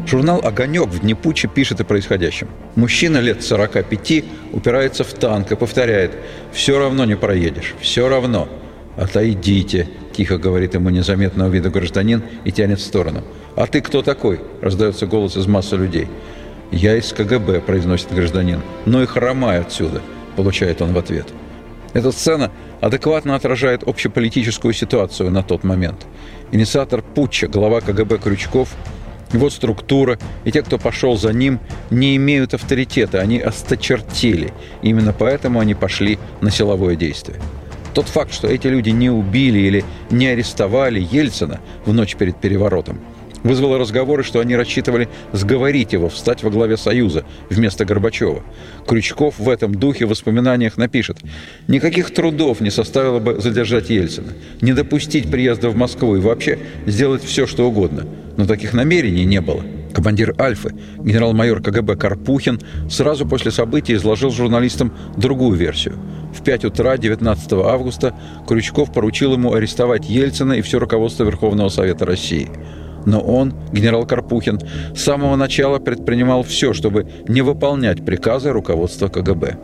Журнал 0.08 0.41
«Огонек» 0.43 0.88
в 0.88 1.00
дни 1.00 1.13
путча 1.13 1.48
пишет 1.48 1.79
о 1.79 1.86
происходящем. 1.86 2.48
Мужчина 2.75 3.20
лет 3.20 3.43
45 3.43 4.24
упирается 4.51 5.03
в 5.03 5.13
танк 5.13 5.51
и 5.51 5.55
повторяет 5.55 6.12
«Все 6.51 6.79
равно 6.79 7.05
не 7.05 7.15
проедешь, 7.15 7.75
все 7.79 8.10
равно». 8.10 8.50
«Отойдите»,– 8.98 9.88
тихо 10.13 10.38
говорит 10.38 10.74
ему 10.74 10.89
незаметного 10.89 11.50
вида 11.50 11.70
гражданин 11.70 12.24
и 12.43 12.51
тянет 12.51 12.79
в 12.79 12.84
сторону. 12.84 13.24
«А 13.55 13.67
ты 13.67 13.79
кто 13.81 14.01
такой?»– 14.01 14.41
раздается 14.62 15.05
голос 15.05 15.38
из 15.38 15.48
массы 15.48 15.77
людей. 15.77 16.08
«Я 16.72 16.98
из 16.98 17.13
КГБ»,– 17.13 17.62
произносит 17.65 18.13
гражданин. 18.13 18.62
«Ну 18.86 19.01
и 19.01 19.05
хромай 19.05 19.60
отсюда»,– 19.60 20.01
получает 20.36 20.81
он 20.81 20.93
в 20.93 20.98
ответ. 20.98 21.27
Эта 21.93 22.12
сцена 22.12 22.51
адекватно 22.81 23.36
отражает 23.36 23.84
общеполитическую 23.84 24.74
ситуацию 24.74 25.31
на 25.31 25.43
тот 25.43 25.63
момент. 25.63 26.05
Инициатор 26.51 27.01
путча, 27.01 27.48
глава 27.48 27.79
КГБ 27.79 28.17
Крючков– 28.17 28.70
его 29.34 29.50
структура 29.50 30.18
и 30.46 30.52
те, 30.52 30.62
кто 30.62 30.78
пошел 30.78 31.18
за 31.18 31.34
ним, 31.34 31.60
не 31.90 32.16
имеют 32.16 32.54
авторитета, 32.54 33.20
они 33.20 33.40
осточертели. 33.40 34.54
Именно 34.82 35.14
поэтому 35.14 35.60
они 35.60 35.74
пошли 35.74 36.20
на 36.42 36.52
силовое 36.52 36.96
действие. 36.96 37.40
Тот 37.94 38.08
факт, 38.08 38.34
что 38.34 38.48
эти 38.48 38.68
люди 38.68 38.90
не 38.90 39.10
убили 39.10 39.60
или 39.60 39.86
не 40.10 40.28
арестовали 40.28 41.06
Ельцина 41.12 41.60
в 41.86 41.94
ночь 41.94 42.16
перед 42.16 42.38
переворотом– 42.38 43.00
вызвало 43.44 43.78
разговоры, 43.78 44.24
что 44.24 44.40
они 44.40 44.56
рассчитывали 44.56 45.10
сговорить 45.32 45.94
его 45.94 46.10
встать 46.10 46.44
во 46.44 46.50
главе 46.50 46.78
Союза 46.78 47.26
вместо 47.50 47.86
Горбачева. 47.86 48.44
Крючков 48.88 49.40
в 49.40 49.50
этом 49.50 49.76
духе 49.76 50.06
в 50.06 50.10
воспоминаниях 50.10 50.78
напишет 50.78 51.18
«Никаких 51.68 52.14
трудов 52.14 52.62
не 52.62 52.70
составило 52.70 53.20
бы 53.20 53.40
задержать 53.40 53.90
Ельцина, 53.90 54.34
не 54.62 54.74
допустить 54.74 55.30
приезда 55.30 55.70
в 55.70 55.76
Москву 55.76 56.16
и 56.16 56.20
вообще 56.20 56.60
сделать 56.86 57.24
все, 57.24 57.48
что 57.48 57.68
угодно. 57.68 58.06
Но 58.38 58.46
таких 58.46 58.74
намерений 58.74 59.26
не 59.26 59.42
было». 59.42 59.64
Командир 59.94 60.34
«Альфы», 60.40 60.74
генерал-майор 61.00 61.62
КГБ 61.62 61.98
Карпухин, 61.98 62.62
сразу 62.90 63.28
после 63.28 63.52
событий 63.52 63.94
изложил 63.94 64.32
журналистам 64.32 64.94
другую 65.18 65.58
версию. 65.58 65.96
В 66.34 66.42
5 66.44 66.66
утра 66.66 66.98
19 66.98 67.54
августа 67.54 68.16
Крючков 68.48 68.94
поручил 68.94 69.34
ему 69.34 69.54
арестовать 69.54 70.10
Ельцина 70.10 70.54
и 70.54 70.62
все 70.62 70.80
руководство 70.80 71.26
Верховного 71.26 71.68
Совета 71.68 72.06
России– 72.06 72.50
но 73.05 73.20
он, 73.22 73.53
генерал 73.72 74.05
Карпухин, 74.05 74.60
с 74.96 75.01
самого 75.01 75.36
начала 75.36 75.79
предпринимал 75.79 76.43
все, 76.43 76.74
чтобы 76.74 77.08
не 77.27 77.41
выполнять 77.41 78.05
приказы 78.05 78.51
руководства 78.51 79.08
КГБ. 79.08 79.58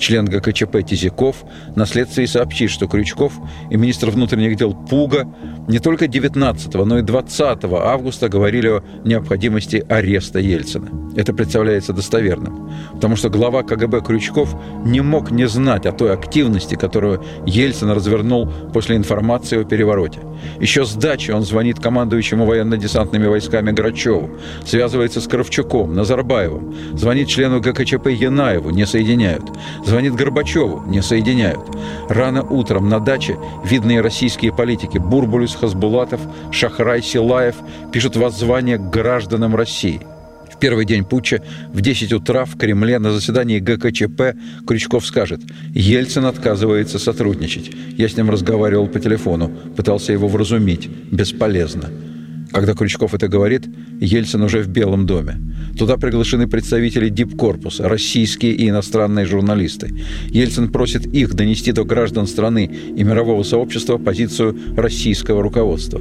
Член 0.00 0.24
ГКЧП 0.24 0.82
Тизяков 0.82 1.44
на 1.76 1.84
следствии 1.84 2.24
сообщит, 2.24 2.70
что 2.70 2.88
Крючков 2.88 3.34
и 3.70 3.76
министр 3.76 4.10
внутренних 4.10 4.56
дел 4.56 4.72
Пуга 4.72 5.28
не 5.68 5.78
только 5.78 6.08
19, 6.08 6.74
но 6.74 6.98
и 6.98 7.02
20 7.02 7.64
августа 7.64 8.28
говорили 8.28 8.68
о 8.68 8.82
необходимости 9.04 9.84
ареста 9.88 10.38
Ельцина. 10.38 10.88
Это 11.16 11.34
представляется 11.34 11.92
достоверным, 11.92 12.70
потому 12.94 13.14
что 13.14 13.28
глава 13.28 13.62
КГБ 13.62 14.00
Крючков 14.00 14.56
не 14.84 15.00
мог 15.00 15.30
не 15.30 15.46
знать 15.46 15.84
о 15.86 15.92
той 15.92 16.12
активности, 16.12 16.76
которую 16.76 17.22
Ельцин 17.46 17.90
развернул 17.90 18.50
после 18.72 18.96
информации 18.96 19.60
о 19.60 19.64
перевороте. 19.64 20.20
Еще 20.60 20.84
с 20.84 20.94
дачи 20.94 21.30
он 21.30 21.42
звонит 21.42 21.78
командующему 21.78 22.46
военно-десантными 22.46 23.26
войсками 23.26 23.70
Грачеву, 23.70 24.30
связывается 24.64 25.20
с 25.20 25.26
Кравчуком, 25.26 25.94
Назарбаевым, 25.94 26.74
звонит 26.94 27.28
члену 27.28 27.60
ГКЧП 27.60 28.08
Янаеву, 28.08 28.70
не 28.70 28.86
соединяют, 28.86 29.44
звонит 29.90 30.14
Горбачеву, 30.14 30.84
не 30.86 31.02
соединяют. 31.02 31.60
Рано 32.08 32.42
утром 32.42 32.88
на 32.88 33.00
даче 33.00 33.36
видные 33.64 34.00
российские 34.00 34.54
политики 34.54 34.98
Бурбулюс, 34.98 35.56
Хасбулатов, 35.56 36.20
Шахрай, 36.52 37.02
Силаев 37.02 37.56
пишут 37.92 38.16
воззвание 38.16 38.78
к 38.78 38.88
гражданам 38.88 39.56
России– 39.56 40.00
В 40.52 40.58
первый 40.60 40.84
день 40.84 41.04
путча 41.04 41.42
в 41.72 41.80
10 41.80 42.12
утра 42.12 42.44
в 42.44 42.56
Кремле 42.58 42.98
на 42.98 43.12
заседании 43.12 43.60
ГКЧП 43.60 44.36
Крючков 44.66 45.06
скажет 45.06 45.40
«Ельцин 45.74 46.26
отказывается 46.26 46.98
сотрудничать. 46.98 47.70
Я 47.96 48.08
с 48.08 48.16
ним 48.16 48.30
разговаривал 48.30 48.86
по 48.86 49.00
телефону, 49.00 49.50
пытался 49.76 50.12
его 50.12 50.28
вразумить. 50.28 50.88
Бесполезно». 51.10 51.88
Когда 52.52 52.74
Крючков 52.74 53.14
это 53.14 53.28
говорит, 53.28 53.68
Ельцин 54.00 54.42
уже 54.42 54.62
в 54.62 54.68
Белом 54.68 55.06
доме. 55.06 55.38
Туда 55.78 55.96
приглашены 55.96 56.48
представители 56.48 57.08
Дипкорпуса, 57.08 57.88
российские 57.88 58.52
и 58.52 58.68
иностранные 58.68 59.24
журналисты. 59.24 59.94
Ельцин 60.28 60.70
просит 60.70 61.06
их 61.06 61.34
донести 61.34 61.72
до 61.72 61.84
граждан 61.84 62.26
страны 62.26 62.70
и 62.96 63.04
мирового 63.04 63.44
сообщества 63.44 63.98
позицию 63.98 64.58
российского 64.76 65.42
руководства. 65.42 66.00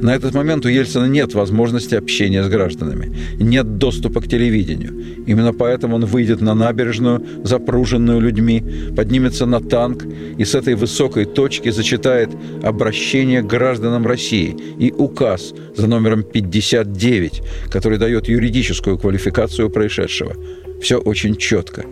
На 0.00 0.14
этот 0.14 0.34
момент 0.34 0.66
у 0.66 0.68
Ельцина 0.68 1.06
нет 1.06 1.34
возможности 1.34 1.94
общения 1.94 2.44
с 2.44 2.48
гражданами, 2.48 3.16
нет 3.40 3.78
доступа 3.78 4.20
к 4.20 4.28
телевидению. 4.28 5.24
Именно 5.26 5.54
поэтому 5.54 5.96
он 5.96 6.04
выйдет 6.04 6.42
на 6.42 6.54
набережную, 6.54 7.24
запруженную 7.44 8.20
людьми, 8.20 8.62
поднимется 8.94 9.46
на 9.46 9.60
танк 9.60 10.04
и 10.36 10.44
с 10.44 10.54
этой 10.54 10.74
высокой 10.74 11.24
точки 11.24 11.70
зачитает 11.70 12.30
обращение 12.62 13.42
к 13.42 13.46
гражданам 13.46 14.06
России 14.06 14.54
и 14.78 14.92
указ 14.92 15.54
за 15.74 15.85
номером 15.86 16.22
59, 16.22 17.42
который 17.70 17.98
дает 17.98 18.28
юридическую 18.28 18.98
квалификацию 18.98 19.70
происшедшего. 19.70 20.34
Все 20.80 20.98
очень 20.98 21.36
четко. 21.36 21.84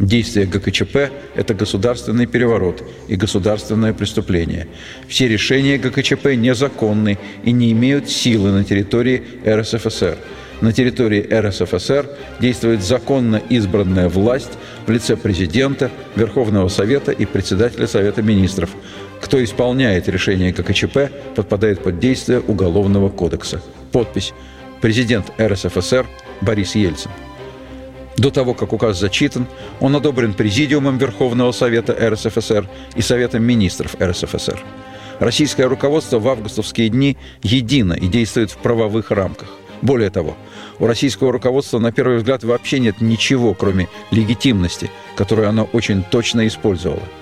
Действие 0.00 0.46
ГКЧП– 0.46 1.10
это 1.34 1.52
государственный 1.52 2.26
переворот 2.26 2.82
и 3.06 3.16
государственное 3.16 3.92
преступление. 3.92 4.66
Все 5.08 5.28
решения 5.28 5.76
ГКЧП 5.76 6.36
незаконны 6.36 7.18
и 7.44 7.52
не 7.52 7.72
имеют 7.72 8.08
силы 8.08 8.50
на 8.50 8.64
территории 8.64 9.22
РСФСР. 9.46 10.16
На 10.62 10.72
территории 10.72 11.22
РСФСР 11.22 12.08
действует 12.40 12.82
законно 12.82 13.42
избранная 13.48 14.08
власть 14.08 14.52
в 14.86 14.90
лице 14.90 15.16
президента, 15.16 15.90
Верховного 16.16 16.68
Совета 16.68 17.12
и 17.12 17.26
председателя 17.26 17.86
Совета 17.86 18.22
Министров. 18.22 18.70
Кто 19.20 19.42
исполняет 19.44 20.08
решение 20.08 20.52
ГКЧП, 20.52 21.10
подпадает 21.36 21.82
под 21.82 21.98
действие 21.98 22.40
Уголовного 22.40 23.10
кодекса. 23.10 23.62
Подпись 23.92 24.32
«Президент 24.80 25.30
РСФСР 25.38 26.06
Борис 26.40 26.74
Ельцин». 26.74 27.10
До 28.16 28.30
того, 28.30 28.54
как 28.54 28.72
указ 28.72 28.98
зачитан, 28.98 29.46
он 29.78 29.94
одобрен 29.94 30.34
Президиумом 30.34 30.98
Верховного 30.98 31.52
Совета 31.52 31.96
РСФСР 32.10 32.68
и 32.96 33.02
Советом 33.02 33.44
Министров 33.44 33.94
РСФСР. 34.00 34.60
Российское 35.20 35.66
руководство 35.66 36.18
в 36.18 36.28
августовские 36.28 36.88
дни 36.88 37.16
едино 37.42 37.92
и 37.92 38.08
действует 38.08 38.50
в 38.50 38.56
правовых 38.56 39.10
рамках. 39.10 39.48
Более 39.82 40.10
того, 40.10 40.36
у 40.78 40.86
российского 40.86 41.32
руководства 41.32 41.78
на 41.78 41.92
первый 41.92 42.18
взгляд 42.18 42.42
вообще 42.42 42.78
нет 42.78 43.00
ничего, 43.00 43.54
кроме 43.54 43.88
легитимности, 44.10 44.90
которую 45.16 45.48
оно 45.48 45.64
очень 45.72 46.02
точно 46.02 46.46
использовало– 46.46 47.02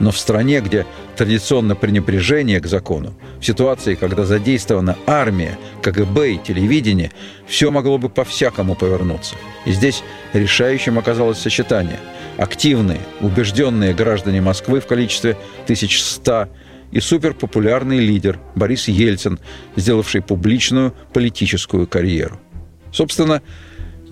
но 0.00 0.10
в 0.10 0.18
стране, 0.18 0.60
где 0.60 0.86
традиционно 1.14 1.76
пренебрежение 1.76 2.58
к 2.58 2.66
закону, 2.66 3.14
в 3.38 3.46
ситуации, 3.46 3.94
когда 3.94 4.24
задействована 4.24 4.96
армия, 5.06 5.58
КГБ 5.82 6.32
и 6.32 6.38
телевидение, 6.38 7.12
все 7.46 7.70
могло 7.70 7.98
бы 7.98 8.08
по-всякому 8.08 8.74
повернуться. 8.74 9.36
И 9.66 9.72
здесь 9.72 10.02
решающим 10.32 10.98
оказалось 10.98 11.38
сочетание. 11.38 12.00
Активные, 12.38 13.00
убежденные 13.20 13.94
граждане 13.94 14.40
Москвы 14.40 14.80
в 14.80 14.86
количестве 14.86 15.36
1100 15.64 16.48
и 16.92 17.00
суперпопулярный 17.00 17.98
лидер 17.98 18.40
Борис 18.54 18.88
Ельцин, 18.88 19.38
сделавший 19.76 20.22
публичную 20.22 20.94
политическую 21.12 21.86
карьеру. 21.86 22.40
Собственно, 22.90 23.42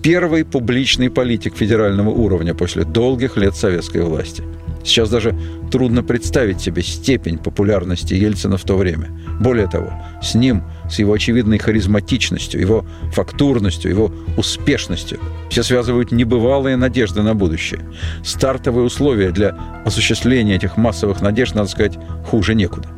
первый 0.03 0.45
публичный 0.45 1.09
политик 1.09 1.57
федерального 1.57 2.11
уровня 2.11 2.53
после 2.53 2.83
долгих 2.83 3.37
лет 3.37 3.55
советской 3.55 4.03
власти– 4.03 4.43
Сейчас 4.83 5.09
даже 5.09 5.35
трудно 5.71 6.03
представить 6.03 6.61
себе 6.61 6.81
степень 6.81 7.37
популярности 7.37 8.13
Ельцина 8.13 8.57
в 8.57 8.63
то 8.63 8.75
время. 8.77 9.09
Более 9.39 9.67
того, 9.67 9.91
с 10.21 10.35
ним, 10.35 10.63
с 10.89 10.99
его 10.99 11.13
очевидной 11.13 11.57
харизматичностью, 11.57 12.59
его 12.59 12.85
фактурностью, 13.13 13.91
его 13.91 14.11
успешностью, 14.37 15.19
все 15.49 15.63
связывают 15.63 16.11
небывалые 16.11 16.75
надежды 16.75 17.21
на 17.21 17.35
будущее. 17.35 17.81
Стартовые 18.23 18.85
условия 18.85 19.31
для 19.31 19.57
осуществления 19.85 20.55
этих 20.55 20.77
массовых 20.77 21.21
надежд, 21.21 21.55
надо 21.55 21.69
сказать, 21.69 21.97
хуже 22.25 22.55
некуда. 22.55 22.89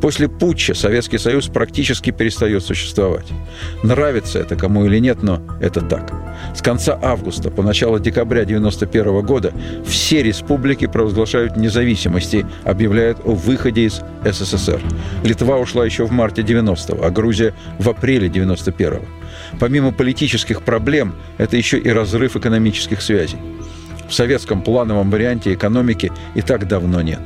После 0.00 0.28
путча 0.28 0.74
Советский 0.74 1.18
Союз 1.18 1.48
практически 1.48 2.10
перестает 2.10 2.64
существовать. 2.64 3.26
Нравится 3.82 4.38
это 4.38 4.56
кому 4.56 4.86
или 4.86 4.98
нет, 4.98 5.22
но 5.22 5.40
это 5.60 5.80
так. 5.80 6.12
С 6.54 6.62
конца 6.62 6.98
августа 7.00 7.50
по 7.50 7.62
начало 7.62 8.00
декабря 8.00 8.42
1991 8.42 9.26
года 9.26 9.52
все 9.86 10.22
республики 10.22 10.86
провозглашают 10.86 11.56
независимость 11.56 12.34
и 12.34 12.46
объявляют 12.64 13.18
о 13.24 13.32
выходе 13.32 13.82
из 13.82 14.02
СССР. 14.24 14.80
Литва 15.24 15.58
ушла 15.58 15.84
еще 15.84 16.04
в 16.04 16.12
марте 16.12 16.42
90-го, 16.42 17.04
а 17.04 17.10
Грузия 17.10 17.54
в 17.78 17.88
апреле 17.88 18.28
91-го. 18.28 19.04
Помимо 19.58 19.92
политических 19.92 20.62
проблем, 20.62 21.14
это 21.38 21.56
еще 21.56 21.78
и 21.78 21.88
разрыв 21.90 22.36
экономических 22.36 23.02
связей. 23.02 23.38
В 24.12 24.14
советском 24.14 24.60
плановом 24.60 25.10
варианте 25.10 25.54
экономики 25.54 26.12
и 26.34 26.42
так 26.42 26.68
давно 26.68 27.00
нет. 27.00 27.20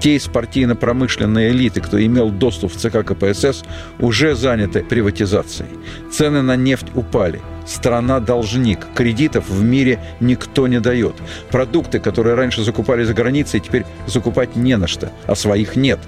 Те 0.00 0.16
из 0.16 0.26
партийно-промышленной 0.26 1.50
элиты, 1.50 1.82
кто 1.82 2.02
имел 2.02 2.30
доступ 2.30 2.72
в 2.72 2.76
ЦК 2.76 3.04
КПСС, 3.04 3.62
уже 3.98 4.34
заняты 4.34 4.82
приватизацией. 4.82 5.68
Цены 6.10 6.40
на 6.40 6.56
нефть 6.56 6.86
упали– 6.94 7.42
страна-должник. 7.66 8.86
Кредитов 8.94 9.48
в 9.48 9.62
мире 9.62 9.98
никто 10.20 10.66
не 10.68 10.80
дает. 10.80 11.14
Продукты, 11.50 12.00
которые 12.00 12.34
раньше 12.34 12.62
закупали 12.62 13.04
за 13.04 13.14
границей, 13.14 13.60
теперь 13.60 13.84
закупать 14.06 14.56
не 14.56 14.76
на 14.76 14.86
что, 14.86 15.12
а 15.26 15.34
своих 15.34 15.76
нет. 15.76 15.98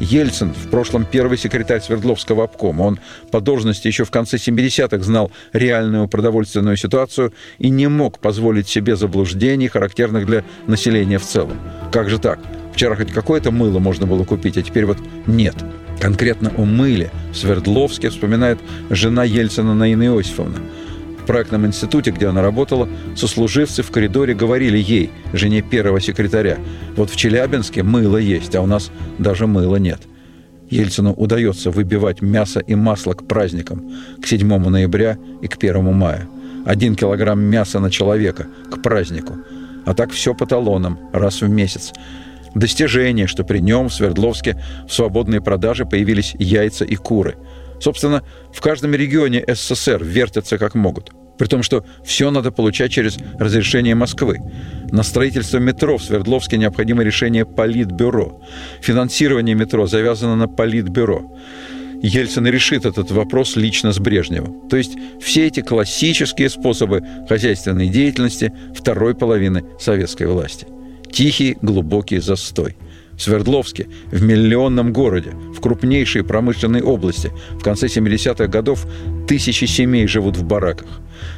Ельцин, 0.00 0.52
в 0.52 0.70
прошлом 0.70 1.04
первый 1.04 1.38
секретарь 1.38 1.80
Свердловского 1.80 2.44
обкома, 2.44 2.82
он 2.82 3.00
по 3.30 3.40
должности 3.40 3.86
еще 3.86 4.04
в 4.04 4.10
конце 4.10 4.36
70-х 4.36 5.02
знал 5.02 5.30
реальную 5.52 6.08
продовольственную 6.08 6.76
ситуацию 6.76 7.32
и 7.58 7.70
не 7.70 7.88
мог 7.88 8.18
позволить 8.18 8.68
себе 8.68 8.96
заблуждений, 8.96 9.68
характерных 9.68 10.26
для 10.26 10.44
населения 10.66 11.18
в 11.18 11.24
целом. 11.24 11.58
Как 11.92 12.08
же 12.08 12.18
так? 12.18 12.38
Вчера 12.72 12.96
хоть 12.96 13.12
какое-то 13.12 13.52
мыло 13.52 13.78
можно 13.78 14.06
было 14.06 14.24
купить, 14.24 14.56
а 14.58 14.62
теперь 14.62 14.84
вот 14.84 14.98
нет. 15.26 15.54
Конкретно 16.00 16.52
о 16.56 16.64
мыле 16.64 17.10
в 17.32 17.36
Свердловске 17.36 18.10
вспоминает 18.10 18.58
жена 18.90 19.22
Ельцина 19.24 19.74
Наина 19.74 20.04
Иосифовна– 20.04 20.58
в 21.24 21.26
проектном 21.26 21.64
институте, 21.66 22.10
где 22.10 22.26
она 22.26 22.42
работала, 22.42 22.86
сослуживцы 23.16 23.82
в 23.82 23.90
коридоре 23.90 24.34
говорили 24.34 24.76
ей, 24.76 25.10
жене 25.32 25.62
первого 25.62 25.98
секретаря, 25.98 26.58
вот 26.96 27.08
в 27.08 27.16
Челябинске 27.16 27.82
мыло 27.82 28.18
есть, 28.18 28.54
а 28.54 28.60
у 28.60 28.66
нас 28.66 28.90
даже 29.18 29.46
мыла 29.46 29.76
нет. 29.76 30.00
Ельцину 30.68 31.14
удается 31.14 31.70
выбивать 31.70 32.20
мясо 32.20 32.60
и 32.60 32.74
масло 32.74 33.14
к 33.14 33.26
праздникам, 33.26 33.90
к 34.22 34.26
7 34.26 34.46
ноября 34.46 35.16
и 35.40 35.48
к 35.48 35.56
1 35.56 35.94
мая. 35.94 36.28
Один 36.66 36.94
килограмм 36.94 37.40
мяса 37.40 37.80
на 37.80 37.90
человека 37.90 38.46
к 38.70 38.82
празднику. 38.82 39.38
А 39.86 39.94
так 39.94 40.10
все 40.10 40.34
по 40.34 40.44
талонам, 40.44 40.98
раз 41.14 41.40
в 41.40 41.48
месяц. 41.48 41.92
Достижение, 42.54 43.26
что 43.26 43.44
при 43.44 43.60
нем 43.60 43.88
в 43.88 43.94
Свердловске 43.94 44.62
в 44.86 44.92
свободной 44.92 45.40
продаже 45.40 45.86
появились 45.86 46.36
яйца 46.38 46.84
и 46.84 46.96
куры– 46.96 47.36
Собственно, 47.84 48.22
в 48.50 48.62
каждом 48.62 48.94
регионе 48.94 49.44
СССР 49.46 50.02
вертятся 50.02 50.56
как 50.56 50.74
могут. 50.74 51.10
При 51.36 51.46
том, 51.48 51.62
что 51.62 51.84
все 52.02 52.30
надо 52.30 52.50
получать 52.50 52.92
через 52.92 53.18
разрешение 53.38 53.94
Москвы. 53.94 54.38
На 54.90 55.02
строительство 55.02 55.58
метро 55.58 55.98
в 55.98 56.02
Свердловске 56.02 56.56
необходимо 56.56 57.02
решение 57.02 57.44
Политбюро. 57.44 58.40
Финансирование 58.80 59.54
метро 59.54 59.86
завязано 59.86 60.34
на 60.34 60.48
Политбюро. 60.48 61.30
Ельцин 62.02 62.46
решит 62.46 62.86
этот 62.86 63.10
вопрос 63.10 63.54
лично 63.54 63.92
с 63.92 63.98
Брежневым. 63.98 64.66
То 64.70 64.78
есть 64.78 64.92
все 65.20 65.46
эти 65.46 65.60
классические 65.60 66.48
способы 66.48 67.02
хозяйственной 67.28 67.88
деятельности 67.88 68.50
второй 68.74 69.14
половины 69.14 69.62
советской 69.78 70.26
власти. 70.26 70.66
Тихий, 71.12 71.58
глубокий 71.60 72.18
застой– 72.18 72.78
Свердловске, 73.18 73.86
в 74.10 74.22
миллионном 74.22 74.92
городе, 74.92 75.30
в 75.54 75.60
крупнейшей 75.60 76.24
промышленной 76.24 76.82
области. 76.82 77.32
В 77.52 77.62
конце 77.62 77.86
70-х 77.86 78.46
годов 78.46 78.86
тысячи 79.28 79.64
семей 79.64 80.06
живут 80.06 80.36
в 80.36 80.44
бараках. 80.44 80.88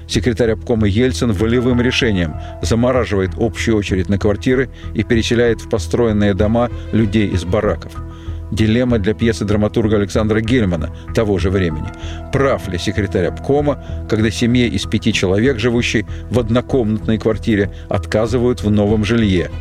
Секретарь 0.09 0.53
обкома 0.53 0.87
Ельцин 0.87 1.33
волевым 1.33 1.81
решением 1.81 2.35
замораживает 2.63 3.33
общую 3.39 3.77
очередь 3.77 4.09
на 4.09 4.19
квартиры 4.19 4.71
и 4.95 5.03
переселяет 5.03 5.61
в 5.61 5.69
построенные 5.69 6.35
дома 6.35 6.71
людей 6.93 7.29
из 7.29 7.45
бараков. 7.45 7.93
Дилемма 8.53 9.01
для 9.01 9.13
пьесы 9.13 9.45
драматурга 9.45 9.97
Александра 9.97 10.41
Гельмана 10.41 10.95
того 11.15 11.39
же 11.39 11.51
времени. 11.51 11.89
Прав 12.33 12.69
ли 12.69 12.79
секретарь 12.79 13.27
обкома, 13.27 13.85
когда 14.09 14.31
семье 14.31 14.69
из 14.69 14.85
пяти 14.85 15.13
человек, 15.13 15.59
живущей 15.59 16.07
в 16.31 16.39
однокомнатной 16.39 17.19
квартире, 17.19 17.73
отказывают 17.89 18.63
в 18.63 18.71
новом 18.71 19.05
жилье– 19.05 19.51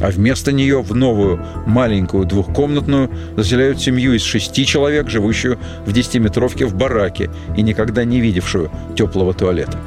а 0.00 0.10
вместо 0.10 0.52
нее 0.52 0.82
в 0.82 0.94
новую 0.94 1.44
маленькую 1.66 2.24
двухкомнатную 2.26 3.10
заселяют 3.36 3.80
семью 3.80 4.14
из 4.14 4.22
шести 4.22 4.66
человек, 4.66 5.08
живущую 5.08 5.58
в 5.86 5.92
десятиметровке 5.92 6.66
в 6.66 6.74
бараке 6.74 7.30
и 7.56 7.62
никогда 7.62 8.04
не 8.04 8.20
видевшую 8.20 8.70
теплого 8.96 9.34
туалета. 9.34 9.78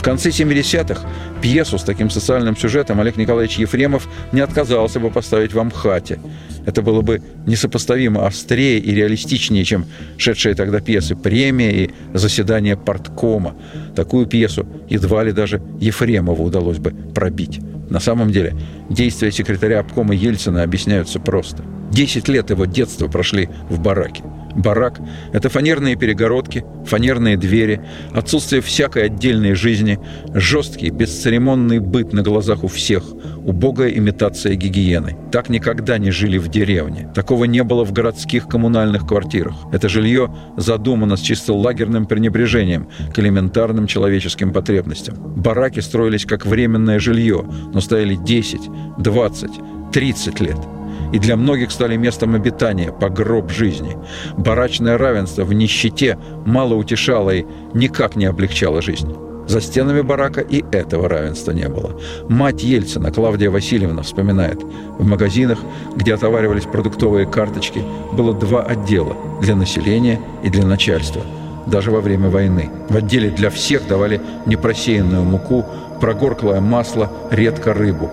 В 0.00 0.02
конце 0.02 0.30
70-х 0.30 1.06
пьесу 1.42 1.78
с 1.78 1.82
таким 1.82 2.08
социальным 2.08 2.56
сюжетом 2.56 3.00
Олег 3.00 3.18
Николаевич 3.18 3.58
Ефремов 3.58 4.08
не 4.32 4.40
отказался 4.40 4.98
бы 4.98 5.10
поставить 5.10 5.52
в 5.52 5.58
Амхате. 5.58 6.18
Это 6.64 6.80
было 6.80 7.02
бы 7.02 7.22
несопоставимо 7.46 8.26
острее 8.26 8.78
и 8.78 8.94
реалистичнее, 8.94 9.62
чем 9.64 9.84
шедшие 10.16 10.54
тогда 10.54 10.80
пьесы 10.80 11.16
«Премия» 11.16 11.84
и 11.84 11.90
«Заседание 12.14 12.78
парткома». 12.78 13.54
Такую 13.94 14.24
пьесу 14.24 14.66
едва 14.88 15.22
ли 15.22 15.32
даже 15.32 15.60
Ефремову 15.80 16.44
удалось 16.44 16.78
бы 16.78 16.94
пробить. 17.14 17.60
На 17.90 18.00
самом 18.00 18.30
деле, 18.30 18.56
действия 18.88 19.30
секретаря 19.30 19.80
обкома 19.80 20.14
Ельцина 20.14 20.62
объясняются 20.62 21.20
просто. 21.20 21.64
Десять 21.90 22.28
лет 22.28 22.50
его 22.50 22.64
детства 22.64 23.08
прошли 23.08 23.50
в 23.68 23.80
бараке– 23.80 24.22
Барак– 24.54 25.00
это 25.32 25.48
фанерные 25.48 25.96
перегородки, 25.96 26.64
фанерные 26.84 27.36
двери, 27.36 27.80
отсутствие 28.12 28.62
всякой 28.62 29.04
отдельной 29.04 29.54
жизни, 29.54 29.98
жесткий, 30.34 30.90
бесцеремонный 30.90 31.78
быт 31.78 32.12
на 32.12 32.22
глазах 32.22 32.64
у 32.64 32.68
всех, 32.68 33.04
убогая 33.44 33.90
имитация 33.90 34.54
гигиены. 34.54 35.16
Так 35.32 35.48
никогда 35.48 35.98
не 35.98 36.10
жили 36.10 36.38
в 36.38 36.48
деревне. 36.48 37.10
Такого 37.14 37.44
не 37.44 37.62
было 37.62 37.84
в 37.84 37.92
городских 37.92 38.46
коммунальных 38.48 39.06
квартирах. 39.06 39.54
Это 39.72 39.88
жилье 39.88 40.34
задумано 40.56 41.16
с 41.16 41.20
чисто 41.20 41.54
лагерным 41.54 42.06
пренебрежением 42.06 42.88
к 43.14 43.18
элементарным 43.18 43.86
человеческим 43.86 44.52
потребностям. 44.52 45.16
Бараки 45.36 45.80
строились 45.80 46.24
как 46.24 46.46
временное 46.46 46.98
жилье, 46.98 47.44
но 47.72 47.80
стояли 47.80 48.16
10, 48.16 48.60
20, 48.98 49.50
30 49.92 50.40
лет– 50.40 50.58
и 51.12 51.18
для 51.18 51.36
многих 51.36 51.70
стали 51.70 51.96
местом 51.96 52.34
обитания, 52.34 52.92
погроб 52.92 53.50
жизни. 53.50 53.96
Барачное 54.36 54.98
равенство 54.98 55.44
в 55.44 55.52
нищете 55.52 56.18
мало 56.46 56.74
утешало 56.74 57.30
и 57.30 57.46
никак 57.74 58.16
не 58.16 58.26
облегчало 58.26 58.82
жизнь. 58.82 59.14
За 59.50 59.60
стенами 59.60 60.00
барака 60.02 60.42
и 60.42 60.64
этого 60.70 61.08
равенства 61.08 61.50
не 61.50 61.68
было. 61.68 61.98
Мать 62.28 62.62
Ельцина, 62.62 63.10
Клавдия 63.10 63.50
Васильевна, 63.50 64.02
вспоминает, 64.02 64.62
в 64.98 65.04
магазинах, 65.04 65.58
где 65.96 66.14
отоваривались 66.14 66.66
продуктовые 66.66 67.26
карточки, 67.26 67.82
было 68.12 68.32
два 68.32 68.62
отдела– 68.62 69.16
для 69.40 69.56
населения 69.56 70.20
и 70.44 70.50
для 70.50 70.64
начальства. 70.64 71.22
Даже 71.66 71.90
во 71.90 72.00
время 72.00 72.28
войны. 72.28 72.70
В 72.88 72.96
отделе 72.96 73.30
для 73.30 73.50
всех 73.50 73.88
давали 73.88 74.20
непросеянную 74.46 75.24
муку, 75.24 75.64
прогорклое 76.00 76.60
масло, 76.60 77.10
редко 77.30 77.74
рыбу. 77.74 78.08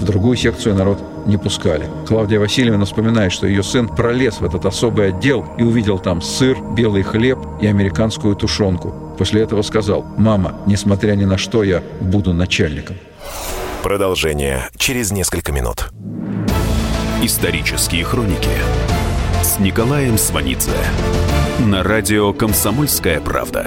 В 0.00 0.04
другую 0.04 0.36
секцию 0.36 0.74
народ 0.74 0.98
не 1.26 1.36
пускали. 1.36 1.86
Клавдия 2.06 2.40
Васильевна 2.40 2.84
вспоминает, 2.84 3.32
что 3.32 3.46
ее 3.46 3.62
сын 3.62 3.88
пролез 3.88 4.40
в 4.40 4.44
этот 4.44 4.66
особый 4.66 5.08
отдел 5.08 5.46
и 5.58 5.62
увидел 5.62 5.98
там 5.98 6.20
сыр, 6.20 6.58
белый 6.74 7.02
хлеб 7.02 7.38
и 7.60 7.66
американскую 7.66 8.34
тушенку. 8.34 8.94
После 9.18 9.42
этого 9.42 9.62
сказал, 9.62 10.04
«Мама, 10.16 10.60
несмотря 10.66 11.12
ни 11.14 11.24
на 11.24 11.38
что, 11.38 11.62
я 11.62 11.82
буду 12.00 12.32
начальником». 12.32 12.96
Продолжение 13.82 14.68
через 14.76 15.12
несколько 15.12 15.52
минут. 15.52 15.92
Исторические 17.22 18.04
хроники 18.04 18.50
с 19.42 19.58
Николаем 19.58 20.18
Сванидзе 20.18 20.70
на 21.60 21.82
радио 21.82 22.32
«Комсомольская 22.32 23.20
правда». 23.20 23.66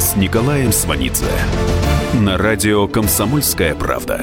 с 0.00 0.16
Николаем 0.16 0.72
Сванидзе 0.72 1.26
на 2.14 2.38
радио 2.38 2.88
«Комсомольская 2.88 3.74
правда». 3.74 4.18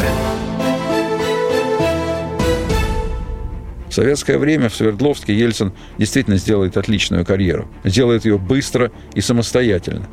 В 3.87 3.93
советское 3.93 4.39
время 4.39 4.69
в 4.69 4.75
Свердловске 4.75 5.37
Ельцин 5.37 5.73
действительно 5.99 6.37
сделает 6.37 6.77
отличную 6.77 7.23
карьеру. 7.25 7.69
Сделает 7.83 8.25
ее 8.25 8.39
быстро 8.39 8.91
и 9.13 9.21
самостоятельно. 9.21 10.07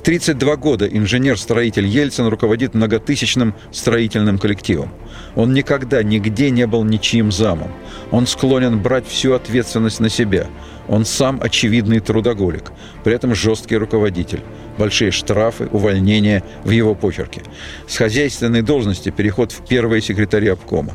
В 0.00 0.02
32 0.02 0.56
года 0.56 0.86
инженер-строитель 0.86 1.86
Ельцин 1.86 2.28
руководит 2.28 2.72
многотысячным 2.72 3.54
строительным 3.70 4.38
коллективом. 4.38 4.90
Он 5.34 5.52
никогда 5.52 6.02
нигде 6.02 6.50
не 6.50 6.66
был 6.66 6.84
ничьим 6.84 7.30
замом. 7.30 7.70
Он 8.10 8.26
склонен 8.26 8.80
брать 8.80 9.06
всю 9.06 9.34
ответственность 9.34 10.00
на 10.00 10.08
себя. 10.08 10.46
Он 10.88 11.04
сам 11.04 11.38
очевидный 11.42 12.00
трудоголик, 12.00 12.72
при 13.04 13.12
этом 13.12 13.34
жесткий 13.34 13.76
руководитель. 13.76 14.40
Большие 14.80 15.12
штрафы, 15.12 15.68
увольнения 15.70 16.42
в 16.64 16.70
его 16.70 16.96
почерке. 16.96 17.42
С 17.86 17.96
хозяйственной 17.96 18.62
должности 18.62 19.10
переход 19.10 19.52
в 19.52 19.64
первые 19.66 20.02
секретари 20.02 20.48
обкома. 20.48 20.94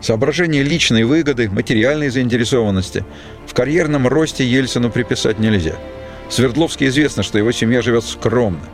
Соображение 0.00 0.62
личной 0.62 1.04
выгоды, 1.04 1.50
материальной 1.50 2.08
заинтересованности 2.08 3.04
в 3.46 3.52
карьерном 3.52 4.08
росте 4.08 4.46
Ельцину 4.46 4.90
приписать 4.90 5.38
нельзя– 5.38 5.74
Свердловске 6.28 6.88
известно, 6.88 7.22
что 7.22 7.38
его 7.38 7.52
семья 7.52 7.82
живет 7.82 8.04
скромно. 8.04 8.64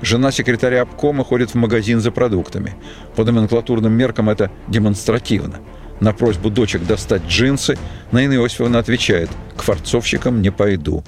Жена 0.00 0.32
секретаря 0.32 0.82
обкома 0.82 1.24
ходит 1.24 1.50
в 1.50 1.54
магазин 1.54 2.00
за 2.00 2.10
продуктами. 2.10 2.74
По 3.16 3.24
номенклатурным 3.24 3.92
меркам 3.92 4.30
это 4.30 4.50
демонстративно. 4.68 5.60
На 6.00 6.12
просьбу 6.12 6.50
дочек 6.50 6.84
достать 6.86 7.22
джинсы 7.26 7.78
Наина 8.10 8.34
Иосифовна 8.34 8.78
отвечает 8.78 9.30
«К 9.56 9.62
форцовщикам 9.62 10.42
не 10.42 10.50
пойду». 10.50 11.04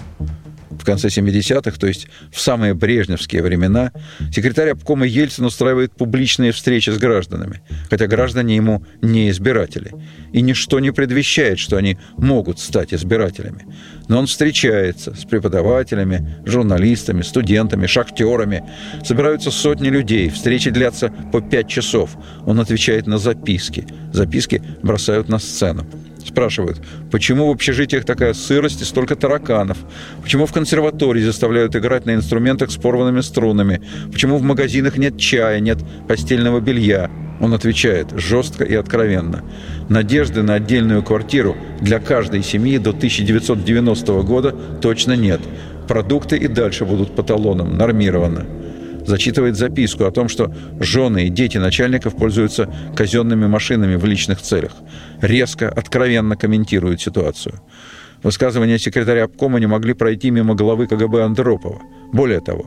В 0.78 0.84
конце 0.84 1.08
70-х, 1.08 1.78
то 1.78 1.86
есть 1.86 2.08
в 2.32 2.40
самые 2.40 2.74
брежневские 2.74 3.42
времена, 3.42 3.92
секретарь 4.32 4.70
обкома 4.70 5.06
Ельцин 5.06 5.44
устраивает 5.44 5.92
публичные 5.92 6.52
встречи 6.52 6.90
с 6.90 6.98
гражданами, 6.98 7.62
хотя 7.90 8.06
граждане 8.06 8.56
ему 8.56 8.84
не 9.02 9.30
избиратели. 9.30 9.92
И 10.32 10.40
ничто 10.40 10.80
не 10.80 10.92
предвещает, 10.92 11.58
что 11.58 11.76
они 11.76 11.98
могут 12.16 12.58
стать 12.58 12.92
избирателями. 12.92 13.66
Но 14.08 14.18
он 14.18 14.26
встречается 14.26 15.14
с 15.14 15.24
преподавателями, 15.24 16.36
журналистами, 16.44 17.22
студентами, 17.22 17.86
шахтерами. 17.86 18.64
Собираются 19.04 19.50
сотни 19.50 19.88
людей, 19.88 20.28
встречи 20.28 20.70
длятся 20.70 21.12
по 21.32 21.40
пять 21.40 21.68
часов. 21.68 22.16
Он 22.46 22.60
отвечает 22.60 23.06
на 23.06 23.18
записки. 23.18 23.86
Записки 24.12 24.62
бросают 24.82 25.28
на 25.28 25.38
сцену. 25.38 25.86
Спрашивают, 26.26 26.80
почему 27.10 27.48
в 27.48 27.50
общежитиях 27.50 28.04
такая 28.04 28.32
сырость 28.32 28.80
и 28.80 28.84
столько 28.84 29.14
тараканов? 29.14 29.78
Почему 30.22 30.46
в 30.46 30.52
консерватории 30.52 31.22
заставляют 31.22 31.76
играть 31.76 32.06
на 32.06 32.14
инструментах 32.14 32.70
с 32.70 32.76
порванными 32.76 33.20
струнами? 33.20 33.82
Почему 34.10 34.38
в 34.38 34.42
магазинах 34.42 34.96
нет 34.96 35.18
чая, 35.18 35.60
нет 35.60 35.78
постельного 36.08 36.60
белья? 36.60 37.10
Он 37.40 37.52
отвечает 37.52 38.08
жестко 38.16 38.64
и 38.64 38.74
откровенно. 38.74 39.44
Надежды 39.88 40.42
на 40.42 40.54
отдельную 40.54 41.02
квартиру 41.02 41.56
для 41.80 41.98
каждой 41.98 42.42
семьи 42.42 42.78
до 42.78 42.90
1990 42.90 44.22
года 44.22 44.56
точно 44.80 45.12
нет. 45.16 45.40
Продукты 45.88 46.38
и 46.38 46.48
дальше 46.48 46.86
будут 46.86 47.14
по 47.14 47.22
талонам, 47.22 47.76
нормированно 47.76 48.46
зачитывает 49.06 49.56
записку 49.56 50.04
о 50.04 50.10
том, 50.10 50.28
что 50.28 50.54
жены 50.80 51.26
и 51.26 51.30
дети 51.30 51.58
начальников 51.58 52.16
пользуются 52.16 52.72
казенными 52.96 53.46
машинами 53.46 53.96
в 53.96 54.04
личных 54.04 54.40
целях. 54.40 54.72
Резко, 55.20 55.68
откровенно 55.68 56.36
комментирует 56.36 57.00
ситуацию. 57.00 57.60
Высказывания 58.22 58.78
секретаря 58.78 59.24
обкома 59.24 59.60
не 59.60 59.66
могли 59.66 59.92
пройти 59.92 60.30
мимо 60.30 60.54
главы 60.54 60.86
КГБ 60.86 61.24
Андропова. 61.24 61.80
Более 62.12 62.40
того, 62.40 62.66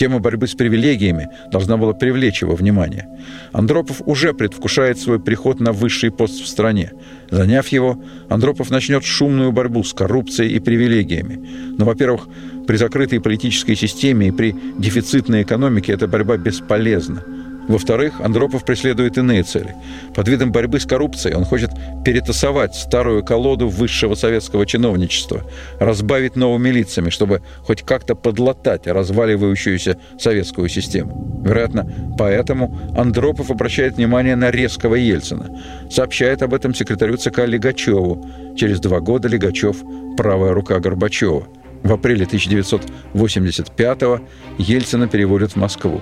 Тема 0.00 0.18
борьбы 0.18 0.46
с 0.46 0.54
привилегиями 0.54 1.28
должна 1.52 1.76
была 1.76 1.92
привлечь 1.92 2.40
его 2.40 2.54
внимание. 2.54 3.06
Андропов 3.52 4.00
уже 4.06 4.32
предвкушает 4.32 4.98
свой 4.98 5.20
приход 5.20 5.60
на 5.60 5.72
высший 5.72 6.10
пост 6.10 6.40
в 6.40 6.46
стране. 6.46 6.92
Заняв 7.30 7.68
его, 7.68 8.02
Андропов 8.30 8.70
начнет 8.70 9.04
шумную 9.04 9.52
борьбу 9.52 9.84
с 9.84 9.92
коррупцией 9.92 10.54
и 10.54 10.58
привилегиями. 10.58 11.46
Но, 11.76 11.84
во-первых, 11.84 12.28
при 12.66 12.78
закрытой 12.78 13.20
политической 13.20 13.74
системе 13.74 14.28
и 14.28 14.30
при 14.30 14.56
дефицитной 14.78 15.42
экономике 15.42 15.92
эта 15.92 16.08
борьба 16.08 16.38
бесполезна. 16.38 17.22
Во-вторых, 17.70 18.20
Андропов 18.20 18.64
преследует 18.64 19.16
иные 19.16 19.44
цели. 19.44 19.76
Под 20.16 20.26
видом 20.26 20.50
борьбы 20.50 20.80
с 20.80 20.86
коррупцией 20.86 21.36
он 21.36 21.44
хочет 21.44 21.70
перетасовать 22.04 22.74
старую 22.74 23.24
колоду 23.24 23.68
высшего 23.68 24.16
советского 24.16 24.66
чиновничества, 24.66 25.44
разбавить 25.78 26.34
новыми 26.34 26.70
лицами, 26.70 27.10
чтобы 27.10 27.42
хоть 27.62 27.82
как-то 27.82 28.16
подлатать 28.16 28.88
разваливающуюся 28.88 29.98
советскую 30.18 30.68
систему. 30.68 31.40
Вероятно, 31.44 32.12
поэтому 32.18 32.76
Андропов 32.98 33.52
обращает 33.52 33.98
внимание 33.98 34.34
на 34.34 34.50
резкого 34.50 34.96
Ельцина. 34.96 35.56
Сообщает 35.88 36.42
об 36.42 36.54
этом 36.54 36.74
секретарю 36.74 37.18
ЦК 37.18 37.46
Легачеву. 37.46 38.28
Через 38.56 38.80
два 38.80 38.98
года 38.98 39.28
Легачев– 39.28 39.76
правая 40.16 40.54
рука 40.54 40.80
Горбачева. 40.80 41.46
В 41.84 41.92
апреле 41.92 42.26
1985-го 42.26 44.20
Ельцина 44.58 45.06
переводят 45.06 45.52
в 45.52 45.56
Москву. 45.56 46.00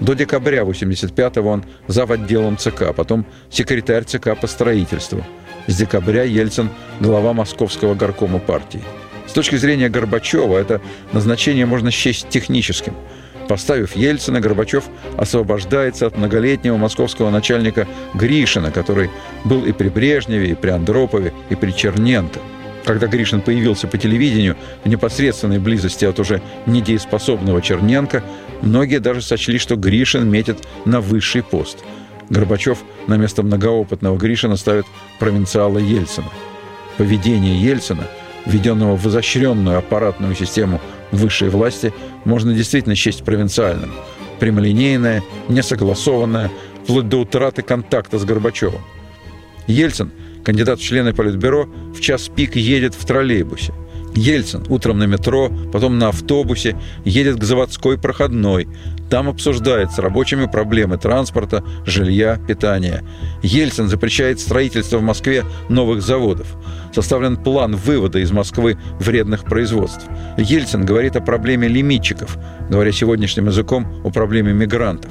До 0.00 0.14
декабря 0.14 0.62
85-го 0.62 1.48
он 1.48 1.64
зав. 1.86 2.10
отделом 2.10 2.56
ЦК, 2.58 2.94
потом 2.94 3.24
секретарь 3.50 4.04
ЦК 4.04 4.36
по 4.40 4.46
строительству. 4.46 5.24
С 5.66 5.76
декабря 5.76 6.24
Ельцин– 6.24 6.70
глава 7.00 7.32
Московского 7.32 7.94
горкома 7.94 8.38
партии. 8.38 8.82
С 9.26 9.32
точки 9.32 9.56
зрения 9.56 9.88
Горбачева 9.88 10.58
это 10.58 10.80
назначение 11.12 11.66
можно 11.66 11.90
счесть 11.90 12.28
техническим. 12.28 12.94
Поставив 13.48 13.96
Ельцина, 13.96 14.40
Горбачев 14.40 14.84
освобождается 15.16 16.06
от 16.06 16.16
многолетнего 16.16 16.76
московского 16.76 17.30
начальника 17.30 17.86
Гришина, 18.14 18.70
который 18.70 19.10
был 19.44 19.64
и 19.64 19.72
при 19.72 19.88
Брежневе, 19.88 20.50
и 20.50 20.54
при 20.54 20.70
Андропове, 20.70 21.32
и 21.50 21.54
при 21.54 21.70
Черненко– 21.70 22.40
когда 22.84 23.06
Гришин 23.06 23.40
появился 23.40 23.86
по 23.86 23.98
телевидению 23.98 24.56
в 24.84 24.88
непосредственной 24.88 25.58
близости 25.58 26.04
от 26.04 26.18
уже 26.18 26.42
недееспособного 26.66 27.62
Черненко, 27.62 28.22
многие 28.60 28.98
даже 28.98 29.22
сочли, 29.22 29.58
что 29.58 29.76
Гришин 29.76 30.28
метит 30.28 30.58
на 30.84 31.00
высший 31.00 31.42
пост. 31.42 31.78
Горбачев 32.28 32.78
на 33.06 33.16
место 33.16 33.42
многоопытного 33.42 34.16
Гришина 34.16 34.56
ставит 34.56 34.86
провинциала 35.18 35.78
Ельцина. 35.78 36.28
Поведение 36.96 37.60
Ельцина, 37.60 38.06
введенного 38.46 38.96
в 38.96 39.06
изощренную 39.06 39.78
аппаратную 39.78 40.34
систему 40.34 40.80
высшей 41.10 41.50
власти, 41.50 41.92
можно 42.24 42.54
действительно 42.54 42.94
счесть 42.94 43.24
провинциальным. 43.24 43.92
Прямолинейное, 44.40 45.22
несогласованное, 45.48 46.50
вплоть 46.82 47.08
до 47.08 47.18
утраты 47.18 47.62
контакта 47.62 48.18
с 48.18 48.24
Горбачевым. 48.24 48.80
Ельцин– 49.66 50.10
Кандидат 50.44 50.80
в 50.80 50.82
члены 50.82 51.12
Политбюро 51.14 51.68
в 51.94 52.00
час 52.00 52.28
пик 52.28 52.56
едет 52.56 52.94
в 52.94 53.04
троллейбусе. 53.04 53.72
Ельцин 54.14 54.64
утром 54.68 54.98
на 54.98 55.04
метро, 55.04 55.50
потом 55.72 55.98
на 55.98 56.08
автобусе, 56.08 56.76
едет 57.04 57.36
к 57.36 57.44
заводской 57.44 57.98
проходной. 57.98 58.68
Там 59.08 59.28
обсуждает 59.28 59.90
с 59.90 59.98
рабочими 59.98 60.46
проблемы 60.46 60.98
транспорта, 60.98 61.64
жилья, 61.86 62.38
питания. 62.46 63.02
Ельцин 63.42 63.88
запрещает 63.88 64.40
строительство 64.40 64.98
в 64.98 65.02
Москве 65.02 65.44
новых 65.68 66.02
заводов. 66.02 66.46
Составлен 66.94 67.36
план 67.36 67.74
вывода 67.76 68.18
из 68.18 68.32
Москвы 68.32 68.78
вредных 68.98 69.44
производств. 69.44 70.06
Ельцин 70.36 70.84
говорит 70.84 71.16
о 71.16 71.20
проблеме 71.20 71.68
лимитчиков, 71.68 72.36
говоря 72.68 72.92
сегодняшним 72.92 73.46
языком, 73.46 74.02
о 74.04 74.10
проблеме 74.10 74.52
мигрантов. 74.52 75.10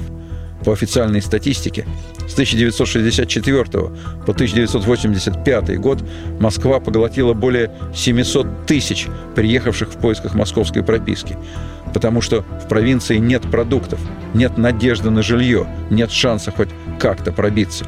По 0.64 0.72
официальной 0.72 1.22
статистике, 1.22 1.86
с 2.32 2.34
1964 2.34 3.64
по 3.64 4.32
1985 4.32 5.78
год 5.78 6.02
Москва 6.40 6.80
поглотила 6.80 7.34
более 7.34 7.70
700 7.94 8.64
тысяч 8.66 9.06
приехавших 9.34 9.90
в 9.90 9.98
поисках 9.98 10.34
московской 10.34 10.82
прописки. 10.82 11.36
Потому 11.92 12.22
что 12.22 12.42
в 12.64 12.68
провинции 12.68 13.18
нет 13.18 13.42
продуктов, 13.42 14.00
нет 14.32 14.56
надежды 14.56 15.10
на 15.10 15.22
жилье, 15.22 15.66
нет 15.90 16.10
шанса 16.10 16.50
хоть 16.50 16.70
как-то 16.98 17.32
пробиться. 17.32 17.84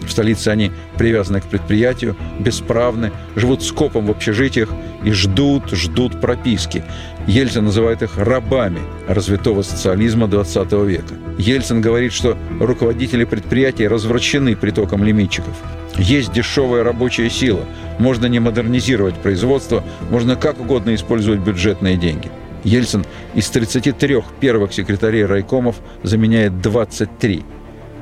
В 0.00 0.10
столице 0.10 0.48
они 0.48 0.72
привязаны 0.96 1.40
к 1.40 1.44
предприятию, 1.44 2.16
бесправны, 2.38 3.12
живут 3.36 3.62
скопом 3.62 4.06
в 4.06 4.10
общежитиях 4.10 4.70
и 5.04 5.12
ждут, 5.12 5.70
ждут 5.70 6.20
прописки. 6.20 6.82
Ельцин 7.26 7.66
называет 7.66 8.02
их 8.02 8.16
рабами 8.16 8.80
развитого 9.08 9.62
социализма 9.62 10.26
XX 10.26 10.86
века. 10.86 11.14
Ельцин 11.38 11.80
говорит, 11.80 12.12
что 12.12 12.36
руководители 12.58 13.24
предприятий 13.24 13.86
развращены 13.86 14.56
притоком 14.56 15.04
лимитчиков. 15.04 15.54
Есть 15.96 16.32
дешевая 16.32 16.82
рабочая 16.82 17.28
сила. 17.28 17.64
Можно 17.98 18.26
не 18.26 18.40
модернизировать 18.40 19.16
производство, 19.16 19.84
можно 20.10 20.36
как 20.36 20.60
угодно 20.60 20.94
использовать 20.94 21.40
бюджетные 21.40 21.96
деньги. 21.96 22.30
Ельцин 22.64 23.04
из 23.34 23.48
33 23.48 24.22
первых 24.38 24.72
секретарей 24.72 25.24
райкомов 25.24 25.76
заменяет 26.02 26.60
23. 26.60 27.44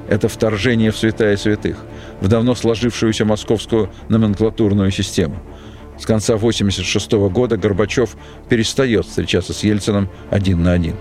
Это 0.08 0.28
вторжение 0.28 0.90
в 0.90 0.96
святая 0.96 1.36
святых– 1.36 1.76
в 2.20 2.28
давно 2.28 2.54
сложившуюся 2.54 3.24
московскую 3.24 3.90
номенклатурную 4.08 4.90
систему. 4.90 5.36
С 5.98 6.06
конца 6.06 6.34
1986 6.34 7.12
года 7.32 7.56
Горбачев 7.56 8.16
перестает 8.48 9.06
встречаться 9.06 9.52
с 9.52 9.64
Ельцином 9.64 10.08
один 10.30 10.62
на 10.62 10.72
один. 10.72 10.94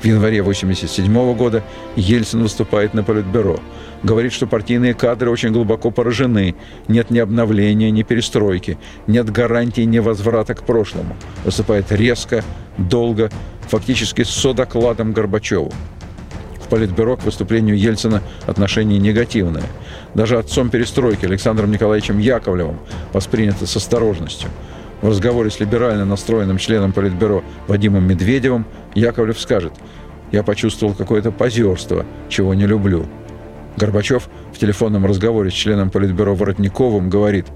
В 0.00 0.04
январе 0.04 0.40
1987 0.40 1.36
года 1.36 1.62
Ельцин 1.94 2.42
выступает 2.42 2.92
на 2.92 3.04
Политбюро. 3.04 3.60
Говорит, 4.02 4.32
что 4.32 4.48
партийные 4.48 4.94
кадры 4.94 5.30
очень 5.30 5.52
глубоко 5.52 5.92
поражены. 5.92 6.56
Нет 6.88 7.10
ни 7.10 7.20
обновления, 7.20 7.92
ни 7.92 8.02
перестройки. 8.02 8.78
Нет 9.06 9.30
гарантии 9.30 9.82
невозврата 9.82 10.54
к 10.54 10.64
прошлому. 10.64 11.14
Выступает 11.44 11.92
резко, 11.92 12.42
долго, 12.78 13.30
фактически 13.68 14.24
с 14.24 14.54
докладом 14.54 15.12
Горбачеву. 15.12 15.72
Политбюро 16.72 17.18
к 17.18 17.24
выступлению 17.24 17.76
Ельцина 17.76 18.22
отношение 18.46 18.98
негативное. 18.98 19.64
Даже 20.14 20.38
отцом 20.38 20.70
перестройки 20.70 21.26
Александром 21.26 21.70
Николаевичем 21.70 22.18
Яковлевым 22.18 22.78
воспринято 23.12 23.66
с 23.66 23.76
осторожностью. 23.76 24.48
В 25.02 25.08
разговоре 25.10 25.50
с 25.50 25.60
либерально 25.60 26.06
настроенным 26.06 26.56
членом 26.56 26.94
Политбюро 26.94 27.44
Вадимом 27.68 28.08
Медведевым 28.08 28.64
Яковлев 28.94 29.38
скажет 29.38 29.74
«Я 30.30 30.42
почувствовал 30.42 30.94
какое-то 30.94 31.30
позерство, 31.30 32.06
чего 32.30 32.54
не 32.54 32.64
люблю». 32.64 33.04
Горбачев 33.76 34.30
в 34.54 34.58
телефонном 34.58 35.04
разговоре 35.04 35.50
с 35.50 35.54
членом 35.54 35.90
Политбюро 35.90 36.34
Воротниковым 36.34 37.10
говорит 37.10 37.48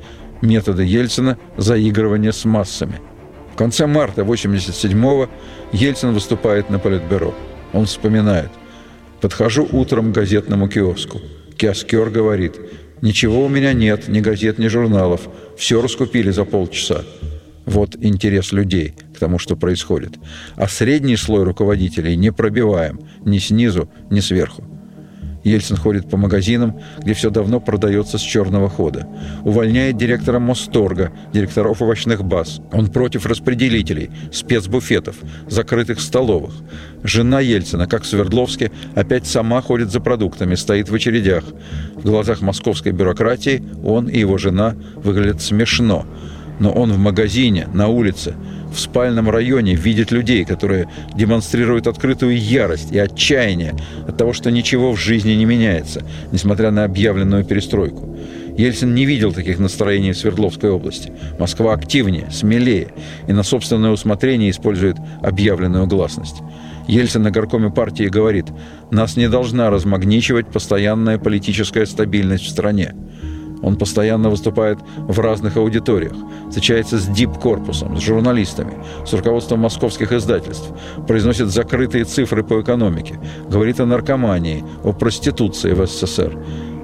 «Методы 0.42 0.84
Ельцина– 0.84 1.38
заигрывание 1.56 2.34
с 2.34 2.44
массами». 2.44 3.00
В 3.54 3.56
конце 3.56 3.86
марта 3.86 4.20
1987-го 4.20 5.30
Ельцин 5.72 6.12
выступает 6.12 6.68
на 6.68 6.78
Политбюро. 6.78 7.32
Он 7.72 7.86
вспоминает– 7.86 8.50
Подхожу 9.20 9.68
утром 9.72 10.12
к 10.12 10.14
газетному 10.14 10.68
киоску. 10.68 11.20
Киоскер 11.56 12.10
говорит, 12.10 12.56
«Ничего 13.02 13.44
у 13.44 13.48
меня 13.48 13.72
нет, 13.72 14.08
ни 14.08 14.20
газет, 14.20 14.58
ни 14.58 14.68
журналов. 14.68 15.28
Все 15.56 15.80
раскупили 15.80 16.30
за 16.30 16.44
полчаса». 16.44 17.04
Вот 17.64 17.96
интерес 18.00 18.52
людей 18.52 18.94
к 19.14 19.18
тому, 19.18 19.38
что 19.38 19.56
происходит. 19.56 20.12
А 20.54 20.68
средний 20.68 21.16
слой 21.16 21.42
руководителей 21.42 22.16
не 22.16 22.30
пробиваем 22.30 23.00
ни 23.24 23.38
снизу, 23.38 23.90
ни 24.08 24.20
сверху. 24.20 24.64
Ельцин 25.46 25.76
ходит 25.76 26.10
по 26.10 26.16
магазинам, 26.16 26.80
где 26.98 27.14
все 27.14 27.30
давно 27.30 27.60
продается 27.60 28.18
с 28.18 28.20
черного 28.20 28.68
хода. 28.68 29.06
Увольняет 29.44 29.96
директора 29.96 30.40
Мосторга, 30.40 31.12
директоров 31.32 31.80
овощных 31.80 32.24
баз. 32.24 32.60
Он 32.72 32.88
против 32.88 33.26
распределителей, 33.26 34.10
спецбуфетов, 34.32 35.14
закрытых 35.46 36.00
столовых. 36.00 36.52
Жена 37.04 37.38
Ельцина, 37.38 37.86
как 37.86 38.02
в 38.02 38.06
Свердловске, 38.06 38.72
опять 38.96 39.26
сама 39.26 39.62
ходит 39.62 39.92
за 39.92 40.00
продуктами, 40.00 40.56
стоит 40.56 40.88
в 40.88 40.94
очередях. 40.94 41.44
В 41.94 42.02
глазах 42.02 42.40
московской 42.40 42.90
бюрократии 42.90 43.62
он 43.84 44.08
и 44.08 44.18
его 44.18 44.38
жена 44.38 44.74
выглядят 44.96 45.40
смешно. 45.40 46.06
Но 46.58 46.72
он 46.72 46.90
в 46.90 46.98
магазине, 46.98 47.68
на 47.72 47.86
улице– 47.86 48.34
в 48.76 48.80
спальном 48.80 49.30
районе 49.30 49.74
видит 49.74 50.10
людей, 50.12 50.44
которые 50.44 50.88
демонстрируют 51.14 51.86
открытую 51.86 52.38
ярость 52.38 52.92
и 52.92 52.98
отчаяние 52.98 53.74
от 54.06 54.16
того, 54.16 54.32
что 54.34 54.50
ничего 54.50 54.92
в 54.92 55.00
жизни 55.00 55.32
не 55.32 55.46
меняется, 55.46 56.04
несмотря 56.30 56.70
на 56.70 56.84
объявленную 56.84 57.44
перестройку. 57.44 58.16
Ельцин 58.56 58.94
не 58.94 59.04
видел 59.06 59.32
таких 59.32 59.58
настроений 59.58 60.12
в 60.12 60.18
Свердловской 60.18 60.70
области. 60.70 61.12
Москва 61.38 61.72
активнее, 61.72 62.30
смелее 62.30 62.88
и 63.26 63.32
на 63.32 63.42
собственное 63.42 63.90
усмотрение 63.90 64.50
использует 64.50 64.96
объявленную 65.22 65.86
гласность. 65.86 66.36
Ельцин 66.86 67.22
на 67.22 67.30
горкоме 67.30 67.70
партии 67.70 68.04
говорит, 68.04 68.46
«Нас 68.90 69.16
не 69.16 69.28
должна 69.28 69.70
размагничивать 69.70 70.48
постоянная 70.48 71.18
политическая 71.18 71.84
стабильность 71.84 72.44
в 72.44 72.48
стране. 72.48 72.94
Он 73.62 73.76
постоянно 73.76 74.30
выступает 74.30 74.78
в 74.96 75.18
разных 75.20 75.56
аудиториях, 75.56 76.12
встречается 76.48 76.98
с 76.98 77.06
дип-корпусом, 77.06 77.96
с 77.96 78.00
журналистами, 78.02 78.74
с 79.04 79.12
руководством 79.12 79.60
московских 79.60 80.12
издательств, 80.12 80.70
произносит 81.06 81.48
закрытые 81.48 82.04
цифры 82.04 82.42
по 82.42 82.60
экономике, 82.60 83.18
говорит 83.48 83.80
о 83.80 83.86
наркомании, 83.86 84.64
о 84.84 84.92
проституции 84.92 85.72
в 85.72 85.86
СССР. 85.86 86.38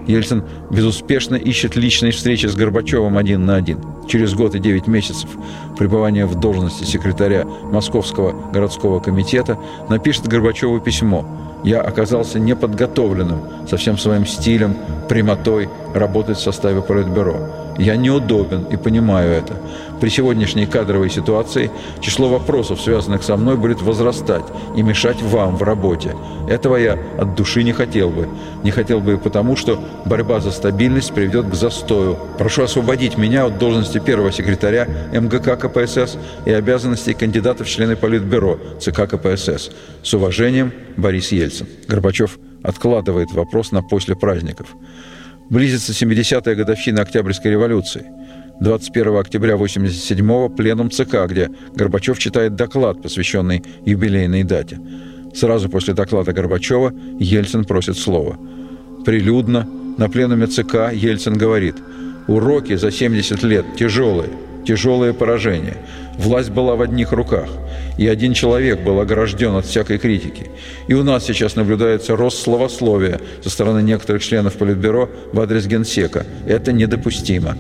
Ельцин 0.07 0.43
безуспешно 0.71 1.37
ищет 1.37 1.77
личной 1.77 2.11
встречи 2.11 2.47
с 2.47 2.57
Горбачевым 2.57 3.17
один 3.17 3.47
на 3.47 3.55
один. 3.55 3.79
Через 4.09 4.35
год 4.35 4.57
и 4.57 4.59
девять 4.59 4.89
месяцев 4.89 5.31
пребывания 5.79 6.27
в 6.27 6.41
должности 6.41 6.83
секретаря 6.85 7.45
Московского 7.45 8.51
городского 8.51 8.99
комитета 8.99 9.59
напишет 9.89 10.27
Горбачеву 10.27 10.81
письмо– 10.81 11.25
Я 11.65 11.81
оказался 11.81 12.41
неподготовленным 12.41 13.69
со 13.69 13.77
всем 13.77 13.97
своим 13.97 14.27
стилем, 14.27 14.77
прямотой 15.09 15.69
работать 15.95 16.39
в 16.39 16.43
составе 16.43 16.83
Политбюро. 16.83 17.37
Я 17.79 17.97
неудобен 17.97 18.65
и 18.65 18.77
понимаю 18.77 19.33
это. 19.33 19.55
При 20.01 20.09
сегодняшней 20.09 20.67
кадровой 20.67 21.11
ситуации 21.11 21.71
число 22.01 22.29
вопросов, 22.29 22.81
связанных 22.81 23.23
со 23.23 23.37
мной, 23.37 23.57
будет 23.57 23.81
возрастать 23.83 24.45
и 24.77 24.83
мешать 24.83 25.23
вам 25.23 25.57
в 25.57 25.63
работе. 25.63 26.15
Этого 26.49 26.77
я 26.77 26.99
от 27.19 27.35
души 27.35 27.63
не 27.63 27.73
хотел 27.73 28.11
бы. 28.11 28.29
Не 28.63 28.73
хотел 28.73 29.01
бы 29.01 29.15
и 29.15 29.17
потому, 29.17 29.57
что 29.57 29.79
борьба 30.05 30.41
за 30.41 30.51
стабильность 30.51 31.13
приведет 31.13 31.49
к 31.49 31.55
застою. 31.55 32.19
Прошу 32.37 32.65
освободить 32.65 33.17
меня 33.17 33.47
от 33.47 33.59
должности 33.59 33.99
первого 33.99 34.33
секретаря 34.33 34.89
МГК 35.13 35.57
КПСС 35.57 36.19
и 36.45 36.53
обязанностей 36.53 37.15
кандидата 37.15 37.65
в 37.65 37.69
члены 37.69 37.97
Политбюро 37.97 38.59
ЦК 38.81 39.09
КПСС. 39.09 39.71
С 40.03 40.15
уважением, 40.15 40.73
Борис 40.97 41.33
Ельцин. 41.33 41.69
Горбачев 41.89 42.39
откладывает 42.63 43.33
вопрос 43.33 43.73
на 43.73 43.83
после 43.83 44.17
праздников. 44.17 44.69
Близится 45.51 45.93
70-я 45.93 46.55
годовщина 46.55 47.03
Октябрьской 47.03 47.51
революции. 47.51 48.07
21 48.61 49.17
октября 49.17 49.55
1987-го 49.55 50.49
пленум 50.49 50.91
ЦК, 50.91 51.27
где 51.27 51.51
Горбачев 51.75 52.19
читает 52.19 52.55
доклад, 52.55 53.03
посвященный 53.03 53.63
юбилейной 53.85 54.45
дате. 54.45 54.79
Сразу 55.35 55.69
после 55.69 55.95
доклада 55.95 56.33
Горбачева 56.33 56.93
Ельцин 57.19 57.65
просит 57.65 57.99
слова. 57.99 58.39
Прилюдно 59.05 59.69
на 59.99 60.09
пленуме 60.09 60.47
ЦК 60.47 60.93
Ельцин 60.93 61.37
говорит 61.37 61.77
«Уроки 62.29 62.77
за 62.77 62.91
70 62.91 63.43
лет 63.43 63.65
тяжелые, 63.77 64.31
тяжелые 64.65 65.13
поражения. 65.13 65.77
Власть 66.19 66.51
была 66.51 66.77
в 66.77 66.83
одних 66.83 67.13
руках, 67.13 67.49
и 67.99 68.07
один 68.07 68.35
человек 68.35 68.81
был 68.81 69.01
огражден 69.01 69.55
от 69.57 69.67
всякой 69.67 69.99
критики. 69.99 70.51
И 70.89 70.95
у 70.95 71.03
нас 71.03 71.25
сейчас 71.25 71.57
наблюдается 71.57 72.17
рост 72.17 72.43
словословия 72.43 73.21
со 73.43 73.51
стороны 73.51 73.83
некоторых 73.83 74.23
членов 74.23 74.55
Политбюро 74.55 75.09
в 75.33 75.41
адрес 75.41 75.67
Генсека. 75.67 76.27
Это 76.47 76.73
недопустимо. 76.73 77.57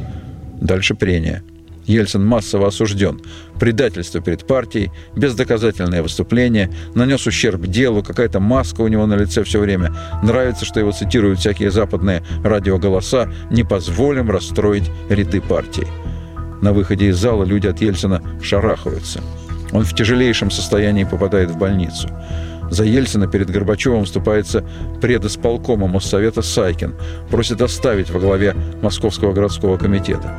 Дальше 0.60 0.94
прения. 0.94 1.42
Ельцин 1.86 2.24
массово 2.24 2.68
осужден. 2.68 3.20
Предательство 3.58 4.20
перед 4.20 4.46
партией, 4.46 4.90
бездоказательное 5.16 6.02
выступление, 6.02 6.70
нанес 6.94 7.26
ущерб 7.26 7.66
делу, 7.66 8.02
какая-то 8.02 8.40
маска 8.40 8.82
у 8.82 8.88
него 8.88 9.06
на 9.06 9.14
лице 9.14 9.42
все 9.44 9.58
время. 9.58 9.94
Нравится, 10.22 10.64
что 10.64 10.80
его 10.80 10.92
цитируют 10.92 11.40
всякие 11.40 11.70
западные 11.70 12.22
радиоголоса. 12.44 13.32
Не 13.50 13.64
позволим 13.64 14.30
расстроить 14.30 14.90
ряды 15.08 15.40
партии. 15.40 15.86
На 16.62 16.72
выходе 16.72 17.08
из 17.08 17.18
зала 17.18 17.42
люди 17.42 17.66
от 17.66 17.80
Ельцина 17.80 18.22
шарахаются. 18.40 19.20
Он 19.72 19.84
в 19.84 19.94
тяжелейшем 19.94 20.50
состоянии 20.52 21.02
попадает 21.02 21.50
в 21.50 21.58
больницу. 21.58 22.08
За 22.70 22.84
Ельцина 22.84 23.26
перед 23.26 23.50
Горбачевым 23.50 24.04
вступается 24.04 24.64
предисполкома 25.00 25.88
Моссовета 25.88 26.40
Сайкин, 26.40 26.94
просит 27.30 27.60
оставить 27.60 28.10
во 28.10 28.20
главе 28.20 28.54
Московского 28.80 29.32
городского 29.32 29.76
комитета. 29.76 30.32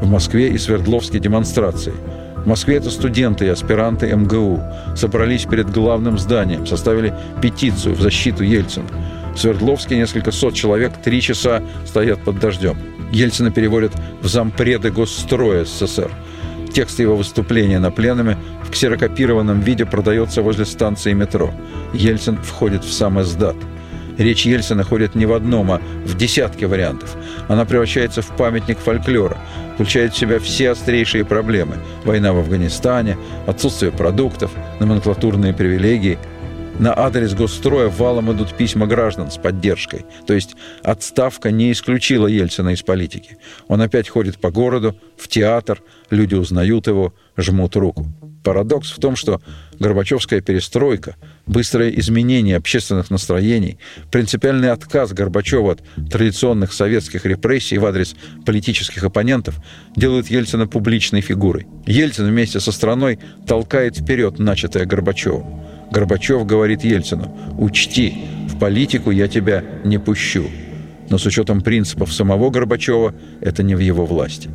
В 0.00 0.06
Москве 0.08 0.48
и 0.50 0.58
Свердловске 0.58 1.18
демонстрации. 1.18 1.92
В 2.36 2.46
Москве 2.46 2.76
это 2.76 2.90
студенты 2.90 3.46
и 3.46 3.48
аспиранты 3.48 4.14
МГУ 4.14 4.60
собрались 4.94 5.44
перед 5.44 5.70
главным 5.70 6.18
зданием, 6.18 6.66
составили 6.66 7.12
петицию 7.42 7.96
в 7.96 8.00
защиту 8.00 8.44
Ельцина. 8.44 8.86
В 9.34 9.40
Свердловске 9.40 9.96
несколько 9.96 10.30
сот 10.30 10.54
человек 10.54 10.92
три 11.02 11.20
часа 11.20 11.62
стоят 11.84 12.20
под 12.20 12.38
дождем. 12.38 12.76
Ельцина 13.12 13.50
переводят 13.50 13.92
в 14.22 14.26
зампреды 14.26 14.90
Госстроя 14.90 15.64
СССР. 15.64 16.10
Текст 16.72 16.98
его 16.98 17.16
выступления 17.16 17.78
на 17.78 17.90
пленуме 17.90 18.36
в 18.64 18.70
ксерокопированном 18.70 19.60
виде 19.60 19.86
продается 19.86 20.42
возле 20.42 20.64
станции 20.64 21.12
метро. 21.12 21.52
Ельцин 21.92 22.36
входит 22.38 22.84
в 22.84 22.92
сам 22.92 23.20
издат. 23.20 23.56
Речь 24.18 24.46
Ельцина 24.46 24.84
ходит 24.84 25.14
не 25.14 25.26
в 25.26 25.32
одном, 25.32 25.72
а 25.72 25.80
в 26.04 26.16
десятке 26.16 26.66
вариантов. 26.66 27.16
Она 27.48 27.64
превращается 27.64 28.22
в 28.22 28.28
памятник 28.36 28.78
фольклора, 28.78 29.36
включает 29.74 30.14
в 30.14 30.18
себя 30.18 30.38
все 30.38 30.70
острейшие 30.70 31.24
проблемы. 31.24 31.76
Война 32.04 32.32
в 32.32 32.38
Афганистане, 32.38 33.16
отсутствие 33.46 33.90
продуктов, 33.92 34.50
номенклатурные 34.80 35.52
привилегии– 35.52 36.18
на 36.78 36.96
адрес 36.96 37.34
госстроя 37.34 37.88
валом 37.88 38.32
идут 38.32 38.56
письма 38.56 38.86
граждан 38.86 39.30
с 39.30 39.36
поддержкой. 39.36 40.04
То 40.26 40.34
есть 40.34 40.56
отставка 40.82 41.50
не 41.50 41.72
исключила 41.72 42.26
Ельцина 42.26 42.70
из 42.70 42.82
политики. 42.82 43.38
Он 43.68 43.80
опять 43.80 44.08
ходит 44.08 44.38
по 44.38 44.50
городу, 44.50 44.96
в 45.16 45.28
театр, 45.28 45.82
люди 46.10 46.34
узнают 46.34 46.86
его, 46.86 47.14
жмут 47.36 47.76
руку. 47.76 48.06
Парадокс 48.42 48.92
в 48.92 49.00
том, 49.00 49.16
что 49.16 49.40
Горбачевская 49.78 50.40
перестройка, 50.42 51.16
быстрое 51.46 51.90
изменение 51.90 52.56
общественных 52.56 53.10
настроений, 53.10 53.78
принципиальный 54.12 54.70
отказ 54.70 55.12
Горбачева 55.12 55.72
от 55.72 55.82
традиционных 56.10 56.72
советских 56.72 57.24
репрессий 57.24 57.78
в 57.78 57.86
адрес 57.86 58.14
политических 58.44 59.02
оппонентов 59.02 59.56
делают 59.96 60.28
Ельцина 60.28 60.66
публичной 60.66 61.22
фигурой. 61.22 61.66
Ельцин 61.86 62.26
вместе 62.26 62.60
со 62.60 62.70
страной 62.70 63.18
толкает 63.46 63.96
вперед 63.96 64.38
начатое 64.38 64.84
Горбачевым. 64.84 65.63
Горбачев 65.94 66.44
говорит 66.44 66.82
Ельцину, 66.82 67.32
учти, 67.56 68.24
в 68.48 68.58
политику 68.58 69.12
я 69.12 69.28
тебя 69.28 69.62
не 69.84 69.98
пущу. 69.98 70.46
Но 71.08 71.18
с 71.18 71.26
учетом 71.26 71.60
принципов 71.60 72.12
самого 72.12 72.50
Горбачева 72.50 73.14
это 73.40 73.62
не 73.62 73.76
в 73.76 73.78
его 73.78 74.04
власти. 74.04 74.50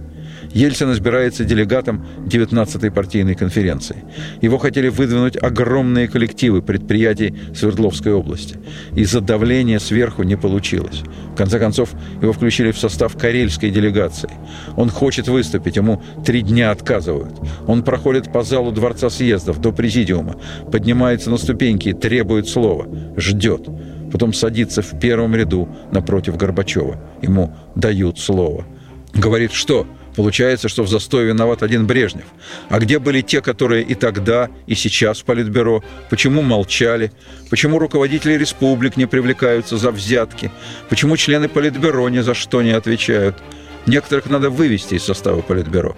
Ельцин 0.54 0.92
избирается 0.92 1.44
делегатом 1.44 2.06
19-й 2.26 2.92
партийной 2.92 3.36
конференции. 3.36 4.04
Его 4.42 4.58
хотели 4.58 4.90
выдвинуть 4.90 5.38
огромные 5.42 6.08
коллективы 6.08 6.62
предприятий 6.62 7.36
Свердловской 7.54 8.14
области. 8.14 8.58
Из-за 8.96 9.22
давления 9.22 9.80
сверху 9.80 10.24
не 10.24 10.36
получилось. 10.36 11.04
В 11.34 11.36
конце 11.36 11.60
концов, 11.60 11.92
его 12.22 12.34
включили 12.34 12.72
в 12.72 12.78
состав 12.78 13.16
карельской 13.16 13.70
делегации. 13.70 14.32
Он 14.76 14.90
хочет 14.90 15.28
выступить, 15.28 15.76
ему 15.76 16.02
три 16.26 16.42
дня 16.42 16.72
отказывают. 16.72 17.34
Он 17.68 17.84
проходит 17.84 18.32
по 18.32 18.42
залу 18.44 18.72
Дворца 18.72 19.10
съездов 19.10 19.60
до 19.62 19.72
президиума, 19.72 20.36
поднимается 20.72 21.30
на 21.30 21.38
ступеньки 21.38 21.90
и 21.90 21.94
требует 21.94 22.48
слова, 22.48 22.88
ждет. 23.18 23.68
Потом 24.12 24.34
садится 24.34 24.82
в 24.82 25.00
первом 25.00 25.36
ряду 25.36 25.70
напротив 25.92 26.36
Горбачева. 26.38 27.00
Ему 27.22 27.56
дают 27.76 28.18
слово. 28.18 28.66
Говорит, 29.14 29.52
что 29.52 29.86
Получается, 30.20 30.68
что 30.68 30.84
в 30.84 30.90
застое 30.90 31.28
виноват 31.28 31.64
один 31.64 31.88
Брежнев. 31.88 32.26
А 32.68 32.80
где 32.80 33.00
были 33.00 33.22
те, 33.22 33.40
которые 33.40 33.84
и 33.84 33.96
тогда, 33.96 34.50
и 34.68 34.76
сейчас 34.76 35.22
в 35.22 35.24
Политбюро? 35.24 35.82
Почему 36.10 36.42
молчали? 36.42 37.14
Почему 37.50 37.80
руководители 37.80 38.34
республик 38.34 38.98
не 38.98 39.06
привлекаются 39.06 39.78
за 39.78 39.92
взятки? 39.92 40.52
Почему 40.90 41.16
члены 41.16 41.48
Политбюро 41.48 42.10
ни 42.10 42.20
за 42.20 42.34
что 42.34 42.62
не 42.62 42.72
отвечают? 42.72 43.38
Некоторых 43.86 44.30
надо 44.30 44.50
вывести 44.50 44.96
из 44.96 45.06
состава 45.06 45.40
Политбюро. 45.40 45.96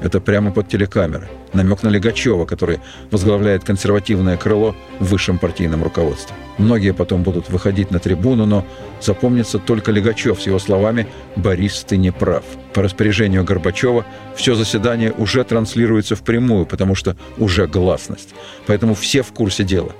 Это 0.00 0.20
прямо 0.20 0.52
под 0.52 0.68
телекамеры. 0.68 1.28
Намек 1.52 1.82
на 1.82 1.88
Легачева, 1.88 2.46
который 2.46 2.78
возглавляет 3.10 3.64
консервативное 3.64 4.36
крыло 4.36 4.76
в 5.00 5.06
высшем 5.06 5.38
партийном 5.38 5.82
руководстве. 5.82 6.36
Многие 6.60 6.92
потом 6.92 7.22
будут 7.22 7.48
выходить 7.48 7.90
на 7.90 8.00
трибуну, 8.00 8.44
но 8.44 8.66
запомнится 9.00 9.58
только 9.58 9.92
Легачев 9.92 10.42
с 10.42 10.46
его 10.46 10.58
словами 10.58 11.06
«Борис, 11.34 11.84
ты 11.88 11.96
не 11.96 12.12
прав». 12.12 12.44
По 12.74 12.82
распоряжению 12.82 13.44
Горбачева 13.44 14.04
все 14.36 14.54
заседание 14.54 15.10
уже 15.12 15.42
транслируется 15.42 16.16
впрямую, 16.16 16.66
потому 16.66 16.94
что 16.94 17.16
уже 17.38 17.66
гласность. 17.66 18.34
Поэтому 18.66 18.94
все 18.94 19.22
в 19.22 19.32
курсе 19.32 19.64
дела. 19.64 19.92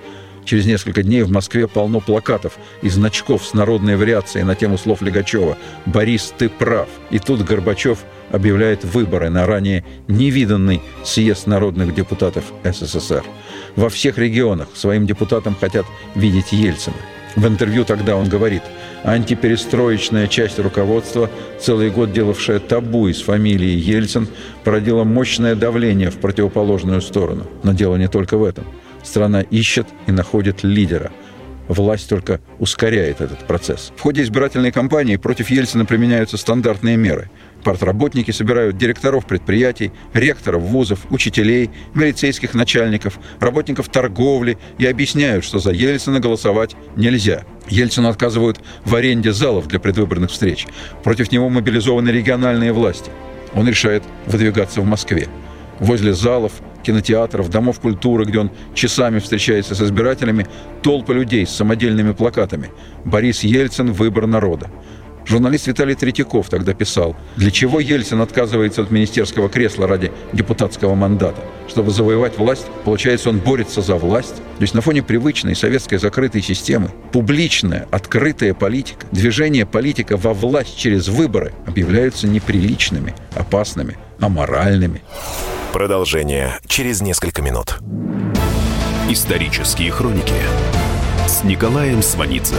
Через 0.50 0.66
несколько 0.66 1.04
дней 1.04 1.22
в 1.22 1.30
Москве 1.30 1.68
полно 1.68 2.00
плакатов 2.00 2.58
и 2.82 2.88
значков 2.88 3.46
с 3.46 3.54
народной 3.54 3.94
вариацией 3.94 4.44
на 4.44 4.56
тему 4.56 4.78
слов 4.78 5.00
Легачева 5.00 5.56
«Борис, 5.86 6.34
ты 6.36 6.48
прав». 6.48 6.88
И 7.10 7.20
тут 7.20 7.44
Горбачев– 7.44 8.00
объявляет 8.32 8.84
выборы 8.84 9.30
на 9.30 9.46
ранее 9.46 9.84
невиданный 10.08 10.82
съезд 11.04 11.46
народных 11.46 11.94
депутатов 11.94 12.44
СССР. 12.64 13.22
Во 13.76 13.88
всех 13.88 14.18
регионах 14.18 14.68
своим 14.74 15.06
депутатам 15.06 15.54
хотят 15.54 15.86
видеть 16.16 16.50
Ельцина. 16.50 16.96
В 17.36 17.46
интервью 17.46 17.84
тогда 17.84 18.16
он 18.16 18.28
говорит, 18.28 18.62
антиперестроечная 19.04 20.26
часть 20.26 20.58
руководства, 20.58 21.30
целый 21.60 21.90
год 21.90 22.12
делавшая 22.12 22.58
табу 22.58 23.06
из 23.06 23.22
фамилии 23.22 23.78
Ельцин, 23.78 24.26
породила 24.64 25.04
мощное 25.04 25.54
давление 25.54 26.10
в 26.10 26.18
противоположную 26.18 27.00
сторону. 27.00 27.46
Но 27.62 27.72
дело 27.72 27.94
не 27.94 28.08
только 28.08 28.36
в 28.36 28.42
этом. 28.42 28.64
Страна 29.02 29.40
ищет 29.42 29.86
и 30.06 30.12
находит 30.12 30.62
лидера– 30.62 31.10
власть 31.70 32.08
только 32.08 32.40
ускоряет 32.58 33.20
этот 33.20 33.46
процесс. 33.46 33.92
В 33.96 34.00
ходе 34.00 34.22
избирательной 34.22 34.72
кампании 34.72 35.16
против 35.16 35.50
Ельцина 35.50 35.84
применяются 35.84 36.36
стандартные 36.36 36.96
меры. 36.96 37.30
Партработники 37.62 38.30
собирают 38.30 38.76
директоров 38.76 39.26
предприятий, 39.26 39.92
ректоров 40.12 40.62
вузов, 40.62 41.00
учителей, 41.10 41.70
милицейских 41.94 42.54
начальников, 42.54 43.18
работников 43.38 43.88
торговли 43.88 44.58
и 44.78 44.86
объясняют, 44.86 45.44
что 45.44 45.58
за 45.58 45.70
Ельцина 45.70 46.20
голосовать 46.20 46.74
нельзя. 46.96 47.44
Ельцину 47.68 48.08
отказывают 48.08 48.58
в 48.84 48.94
аренде 48.94 49.32
залов 49.32 49.68
для 49.68 49.78
предвыборных 49.78 50.30
встреч. 50.30 50.66
Против 51.04 51.30
него 51.30 51.48
мобилизованы 51.50 52.08
региональные 52.08 52.72
власти. 52.72 53.10
Он 53.54 53.68
решает 53.68 54.02
выдвигаться 54.26 54.80
в 54.80 54.86
Москве. 54.86 55.28
Возле 55.78 56.14
залов 56.14 56.52
кинотеатров, 56.82 57.50
домов 57.50 57.80
культуры, 57.80 58.24
где 58.24 58.38
он 58.38 58.50
часами 58.74 59.18
встречается 59.18 59.74
с 59.74 59.80
избирателями, 59.82 60.46
толпы 60.82 61.14
людей 61.14 61.46
с 61.46 61.50
самодельными 61.50 62.12
плакатами. 62.12 62.70
Борис 63.04 63.42
Ельцин– 63.42 63.92
выбор 63.92 64.26
народа. 64.26 64.70
Журналист 65.26 65.66
Виталий 65.66 65.94
Третьяков 65.94 66.48
тогда 66.48 66.74
писал, 66.74 67.14
для 67.36 67.50
чего 67.50 67.78
Ельцин 67.78 68.20
отказывается 68.20 68.82
от 68.82 68.90
министерского 68.90 69.48
кресла 69.48 69.86
ради 69.86 70.10
депутатского 70.32 70.94
мандата? 70.94 71.40
Чтобы 71.68 71.92
завоевать 71.92 72.36
власть, 72.38 72.66
получается, 72.84 73.30
он 73.30 73.38
борется 73.38 73.80
за 73.80 73.94
власть? 73.94 74.34
То 74.36 74.62
есть 74.62 74.74
на 74.74 74.80
фоне 74.80 75.02
привычной 75.02 75.54
советской 75.54 75.98
закрытой 75.98 76.42
системы 76.42 76.90
публичная, 77.12 77.86
открытая 77.92 78.54
политика, 78.54 79.06
движение 79.12 79.66
политика 79.66 80.16
во 80.16 80.32
власть 80.34 80.76
через 80.76 81.08
выборы 81.08 81.52
объявляются 81.66 82.26
неприличными, 82.26 83.14
опасными, 83.36 83.98
аморальными. 84.18 85.02
Продолжение 85.72 86.58
через 86.66 87.00
несколько 87.00 87.42
минут. 87.42 87.78
Исторические 89.08 89.92
хроники 89.92 90.34
с 91.28 91.44
Николаем 91.44 92.02
Сванидзе 92.02 92.56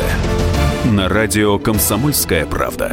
на 0.86 1.10
радио 1.10 1.60
«Комсомольская 1.60 2.46
правда». 2.46 2.90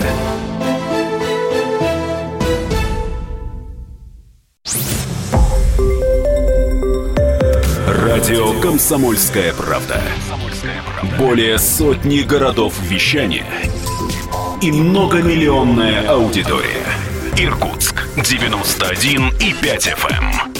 Радио 7.86 8.60
«Комсомольская 8.60 9.52
правда». 9.54 10.00
Более 11.16 11.58
сотни 11.58 12.22
городов 12.22 12.74
вещания 12.82 13.46
и 14.60 14.72
многомиллионная 14.72 16.08
аудитория. 16.08 16.84
Иркутск 17.36 17.87
91 18.22 19.28
и 19.40 19.54
5 19.54 19.86
FM. 19.86 20.10
Эм. 20.10 20.54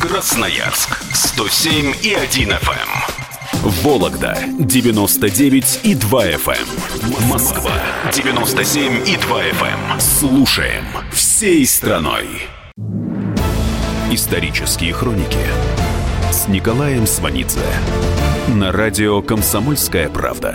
Красноярск 0.00 1.02
107 1.14 1.94
и 2.02 2.12
1 2.12 2.50
FM. 2.50 2.88
Вологда 3.82 4.36
99 4.58 5.80
и 5.82 5.94
2 5.94 6.26
FM. 6.26 6.68
Эм. 7.02 7.28
Москва 7.28 7.72
97 8.12 9.08
и 9.08 9.16
2 9.16 9.42
FM. 9.44 9.92
Эм. 9.92 10.00
Слушаем 10.00 10.84
всей 11.10 11.66
страной. 11.66 12.26
Исторические 14.10 14.92
хроники 14.92 15.38
с 16.30 16.48
Николаем 16.48 17.06
Сванидзе 17.06 17.60
на 18.48 18.72
радио 18.72 19.22
«Комсомольская 19.22 20.10
правда». 20.10 20.54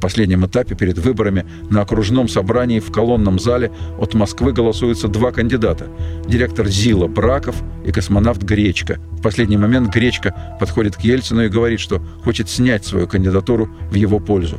Последнем 0.00 0.46
этапе 0.46 0.74
перед 0.74 0.98
выборами 0.98 1.46
на 1.70 1.82
окружном 1.82 2.28
собрании 2.28 2.80
в 2.80 2.90
колонном 2.90 3.38
зале 3.38 3.70
от 3.98 4.14
Москвы 4.14 4.52
голосуются 4.52 5.08
два 5.08 5.30
кандидата. 5.30 5.86
Директор 6.26 6.66
ЗИЛа 6.66 7.06
Браков 7.06 7.56
и 7.86 7.92
космонавт 7.92 8.42
Гречка. 8.42 8.98
В 9.12 9.22
последний 9.22 9.56
момент 9.56 9.92
Гречка 9.92 10.56
подходит 10.58 10.96
к 10.96 11.00
Ельцину 11.00 11.44
и 11.44 11.48
говорит, 11.48 11.80
что 11.80 12.02
хочет 12.24 12.48
снять 12.48 12.84
свою 12.84 13.06
кандидатуру 13.06 13.68
в 13.90 13.94
его 13.94 14.18
пользу 14.18 14.58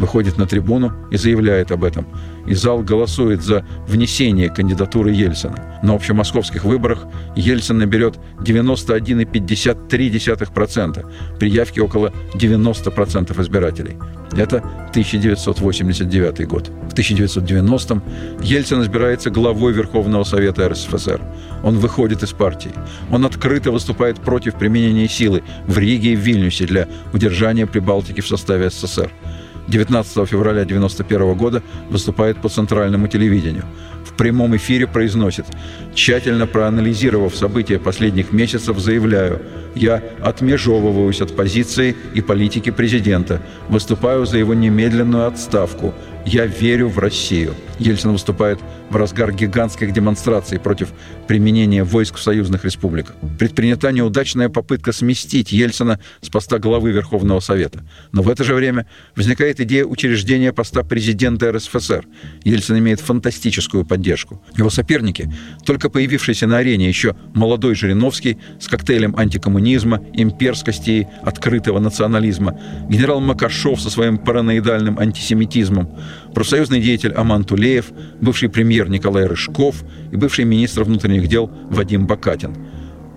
выходит 0.00 0.38
на 0.38 0.46
трибуну 0.46 0.92
и 1.12 1.16
заявляет 1.16 1.70
об 1.70 1.84
этом. 1.84 2.08
И 2.46 2.54
зал 2.54 2.82
голосует 2.82 3.42
за 3.42 3.64
внесение 3.86 4.48
кандидатуры 4.48 5.12
Ельцина. 5.12 5.78
На 5.82 5.94
общемосковских 5.94 6.64
выборах 6.64 7.06
Ельцин 7.36 7.76
наберет 7.78 8.18
91,53%, 8.40 11.06
при 11.38 11.50
явке 11.50 11.82
около 11.82 12.12
90% 12.34 13.40
избирателей. 13.42 13.96
Это 14.32 14.62
1989 14.90 16.48
год. 16.48 16.68
В 16.68 16.94
1990-м 16.94 18.02
Ельцин 18.42 18.80
избирается 18.82 19.30
главой 19.30 19.72
Верховного 19.72 20.24
Совета 20.24 20.68
РСФСР. 20.68 21.20
Он 21.62 21.78
выходит 21.78 22.22
из 22.22 22.32
партии. 22.32 22.72
Он 23.10 23.26
открыто 23.26 23.70
выступает 23.70 24.20
против 24.20 24.54
применения 24.54 25.08
силы 25.08 25.42
в 25.66 25.78
Риге 25.78 26.12
и 26.12 26.16
в 26.16 26.20
Вильнюсе 26.20 26.66
для 26.66 26.86
удержания 27.12 27.66
Прибалтики 27.66 28.20
в 28.20 28.28
составе 28.28 28.70
СССР. 28.70 29.10
19 29.70 30.28
февраля 30.28 30.62
1991 30.62 31.34
года 31.34 31.62
выступает 31.88 32.38
по 32.38 32.48
центральному 32.48 33.06
телевидению. 33.06 33.64
В 34.04 34.14
прямом 34.14 34.56
эфире 34.56 34.86
произносит 34.86 35.46
«Тщательно 35.94 36.46
проанализировав 36.46 37.34
события 37.34 37.78
последних 37.78 38.32
месяцев, 38.32 38.78
заявляю, 38.78 39.40
я 39.74 40.02
отмежевываюсь 40.20 41.20
от 41.20 41.36
позиции 41.36 41.96
и 42.14 42.20
политики 42.20 42.70
президента, 42.70 43.40
выступаю 43.68 44.26
за 44.26 44.38
его 44.38 44.54
немедленную 44.54 45.26
отставку, 45.26 45.94
«Я 46.26 46.46
верю 46.46 46.88
в 46.88 46.98
Россию». 46.98 47.54
Ельцин 47.80 48.12
выступает 48.12 48.60
в 48.90 48.96
разгар 48.96 49.32
гигантских 49.32 49.92
демонстраций 49.92 50.60
против 50.60 50.92
применения 51.26 51.82
войск 51.82 52.16
в 52.16 52.22
союзных 52.22 52.64
республиках. 52.64 53.16
Предпринята 53.38 53.90
неудачная 53.90 54.50
попытка 54.50 54.92
сместить 54.92 55.50
Ельцина 55.50 55.98
с 56.20 56.28
поста 56.28 56.58
главы 56.58 56.92
Верховного 56.92 57.40
Совета. 57.40 57.82
Но 58.12 58.22
в 58.22 58.28
это 58.28 58.44
же 58.44 58.54
время 58.54 58.86
возникает 59.16 59.60
идея 59.60 59.84
учреждения 59.86 60.52
поста 60.52 60.82
президента 60.82 61.50
РСФСР. 61.50 62.04
Ельцин 62.44 62.78
имеет 62.78 63.00
фантастическую 63.00 63.86
поддержку. 63.86 64.42
Его 64.56 64.68
соперники, 64.68 65.32
только 65.64 65.88
появившийся 65.88 66.46
на 66.46 66.58
арене 66.58 66.86
еще 66.86 67.16
молодой 67.34 67.74
Жириновский 67.74 68.38
с 68.60 68.68
коктейлем 68.68 69.16
антикоммунизма, 69.16 70.04
имперскости 70.12 70.90
и 70.90 71.06
открытого 71.22 71.78
национализма, 71.78 72.58
генерал 72.88 73.20
Макашов 73.20 73.80
со 73.80 73.88
своим 73.88 74.18
параноидальным 74.18 74.98
антисемитизмом, 74.98 75.96
профсоюзный 76.34 76.80
деятель 76.80 77.12
Аман 77.14 77.44
Тулеев, 77.70 77.92
бывший 78.20 78.48
премьер 78.48 78.88
Николай 78.88 79.26
Рыжков 79.26 79.84
и 80.10 80.16
бывший 80.16 80.44
министр 80.44 80.82
внутренних 80.82 81.28
дел 81.28 81.50
Вадим 81.70 82.06
Бакатин. 82.06 82.56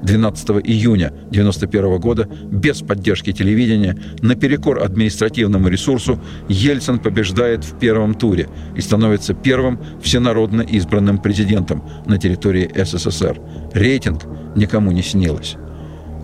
12 0.04 0.50
июня 0.64 1.08
1991 1.08 2.00
года 2.00 2.30
без 2.52 2.82
поддержки 2.82 3.32
телевидения 3.32 3.98
наперекор 4.22 4.84
административному 4.84 5.70
ресурсу 5.70 6.20
Ельцин 6.50 7.00
побеждает 7.00 7.64
в 7.64 7.80
первом 7.80 8.14
туре 8.14 8.48
и 8.76 8.82
становится 8.82 9.34
первым 9.34 9.80
всенародно 10.02 10.62
избранным 10.62 11.20
президентом 11.20 11.84
на 12.06 12.18
территории 12.18 12.70
СССР. 12.76 13.40
Рейтинг 13.74 14.24
никому 14.56 14.92
не 14.92 15.02
снилось. 15.02 15.56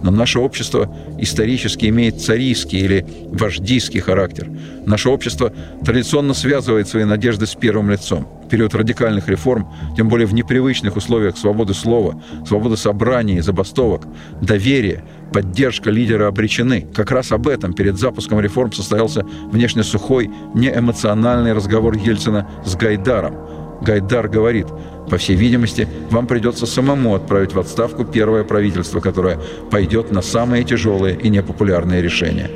Но 0.04 0.12
наше 0.12 0.40
общество 0.40 0.94
исторически 1.18 1.88
имеет 1.88 2.22
царийский 2.22 2.80
или 2.80 3.06
вождийский 3.28 4.00
характер. 4.00 4.50
Наше 4.86 5.10
общество 5.10 5.52
традиционно 5.84 6.34
связывает 6.34 6.88
свои 6.88 7.04
надежды 7.04 7.46
с 7.46 7.56
первым 7.56 7.90
лицом. 7.90 8.28
В 8.46 8.50
период 8.50 8.74
радикальных 8.74 9.28
реформ, 9.28 9.68
тем 9.96 10.10
более 10.10 10.26
в 10.26 10.34
непривычных 10.34 10.96
условиях 10.96 11.38
свободы 11.38 11.74
слова, 11.74 12.22
свободы 12.48 12.78
собраний 12.78 13.38
и 13.38 13.42
забастовок, 13.42 14.08
доверие, 14.42 15.04
поддержка 15.32 15.92
лидера 15.92 16.28
обречены. 16.28 16.88
Как 16.96 17.12
раз 17.12 17.32
об 17.32 17.48
этом 17.48 17.74
перед 17.74 17.98
запуском 17.98 18.40
реформ 18.40 18.72
состоялся 18.72 19.24
внешне 19.52 19.84
сухой, 19.84 20.32
неэмоциональный 20.56 21.54
разговор 21.54 21.96
Ельцина 21.98 22.50
с 22.66 22.76
Гайдаром. 22.76 23.36
Гайдар 23.82 24.28
говорит– 24.28 24.68
по 25.10 25.18
всей 25.18 25.36
видимости, 25.36 25.88
вам 26.12 26.28
придется 26.28 26.66
самому 26.68 27.16
отправить 27.16 27.54
в 27.54 27.60
отставку 27.60 28.06
первое 28.06 28.44
правительство, 28.44 29.00
которое 29.00 29.40
пойдет 29.72 30.12
на 30.12 30.22
самые 30.22 30.64
тяжелые 30.64 31.18
и 31.18 31.30
непопулярные 31.30 32.02
решения. 32.02 32.50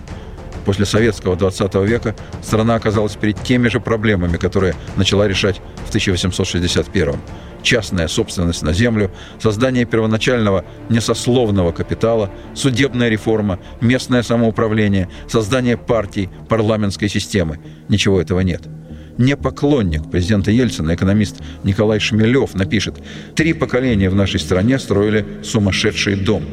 После 0.69 0.85
советского 0.85 1.35
20 1.35 1.73
века 1.87 2.15
страна 2.43 2.75
оказалась 2.75 3.15
перед 3.15 3.41
теми 3.41 3.69
же 3.69 3.79
проблемами, 3.79 4.37
которые 4.37 4.75
начала 4.97 5.27
решать 5.27 5.61
в 5.83 5.89
1861 5.89 7.15
частная 7.63 8.07
собственность 8.07 8.61
на 8.61 8.71
землю, 8.71 9.09
создание 9.39 9.85
первоначального 9.85 10.65
несословного 10.89 11.71
капитала, 11.71 12.29
судебная 12.53 13.09
реформа, 13.09 13.57
местное 13.81 14.21
самоуправление, 14.21 15.09
создание 15.27 15.75
партий, 15.75 16.29
парламентской 16.47 17.07
системы. 17.07 17.59
Ничего 17.87 18.21
этого 18.21 18.41
нет– 18.41 18.61
не 19.19 19.35
поклонник 19.35 20.09
президента 20.09 20.49
Ельцина, 20.49 20.95
экономист 20.95 21.35
Николай 21.63 21.99
Шмелев, 21.99 22.55
напишет, 22.55 22.95
«Три 23.35 23.53
поколения 23.53 24.09
в 24.09 24.15
нашей 24.15 24.39
стране 24.39 24.79
строили 24.79 25.25
сумасшедший 25.43 26.15
дом, 26.15 26.43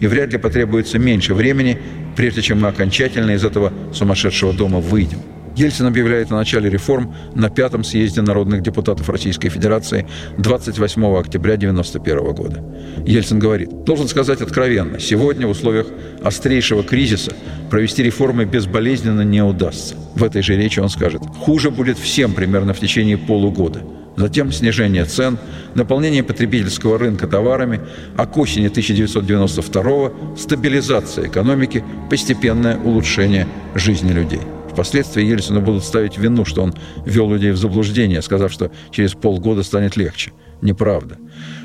и 0.00 0.06
вряд 0.06 0.32
ли 0.32 0.38
потребуется 0.38 0.98
меньше 0.98 1.34
времени, 1.34 1.78
прежде 2.16 2.42
чем 2.42 2.60
мы 2.60 2.68
окончательно 2.68 3.30
из 3.30 3.44
этого 3.44 3.72
сумасшедшего 3.94 4.52
дома 4.52 4.80
выйдем». 4.80 5.35
Ельцин 5.56 5.86
объявляет 5.86 6.30
о 6.30 6.36
начале 6.36 6.68
реформ 6.68 7.14
на 7.34 7.48
пятом 7.48 7.82
съезде 7.82 8.20
народных 8.20 8.62
депутатов 8.62 9.08
Российской 9.08 9.48
Федерации 9.48 10.06
28 10.36 11.02
октября 11.16 11.54
1991 11.54 12.34
года. 12.34 12.62
Ельцин 13.06 13.38
говорит, 13.38 13.84
должен 13.84 14.06
сказать 14.06 14.42
откровенно, 14.42 15.00
сегодня 15.00 15.46
в 15.46 15.50
условиях 15.50 15.86
острейшего 16.22 16.82
кризиса 16.82 17.32
провести 17.70 18.02
реформы 18.02 18.44
безболезненно 18.44 19.22
не 19.22 19.42
удастся. 19.42 19.94
В 20.14 20.24
этой 20.24 20.42
же 20.42 20.56
речи 20.56 20.78
он 20.78 20.90
скажет, 20.90 21.22
хуже 21.38 21.70
будет 21.70 21.98
всем 21.98 22.34
примерно 22.34 22.74
в 22.74 22.78
течение 22.78 23.16
полугода. 23.16 23.80
Затем 24.16 24.52
снижение 24.52 25.06
цен, 25.06 25.38
наполнение 25.74 26.22
потребительского 26.22 26.98
рынка 26.98 27.26
товарами, 27.26 27.80
а 28.16 28.26
к 28.26 28.36
осени 28.36 28.66
1992 28.66 30.12
стабилизация 30.36 31.28
экономики, 31.28 31.82
постепенное 32.10 32.76
улучшение 32.78 33.46
жизни 33.74 34.12
людей. 34.12 34.40
Впоследствии 34.76 35.24
Ельцину 35.24 35.62
будут 35.62 35.84
ставить 35.84 36.18
вину, 36.18 36.44
что 36.44 36.62
он 36.62 36.74
ввел 37.06 37.32
людей 37.32 37.50
в 37.50 37.56
заблуждение, 37.56 38.20
сказав, 38.20 38.52
что 38.52 38.70
через 38.90 39.14
полгода 39.14 39.62
станет 39.62 39.96
легче. 39.96 40.32
Неправда. 40.60 41.16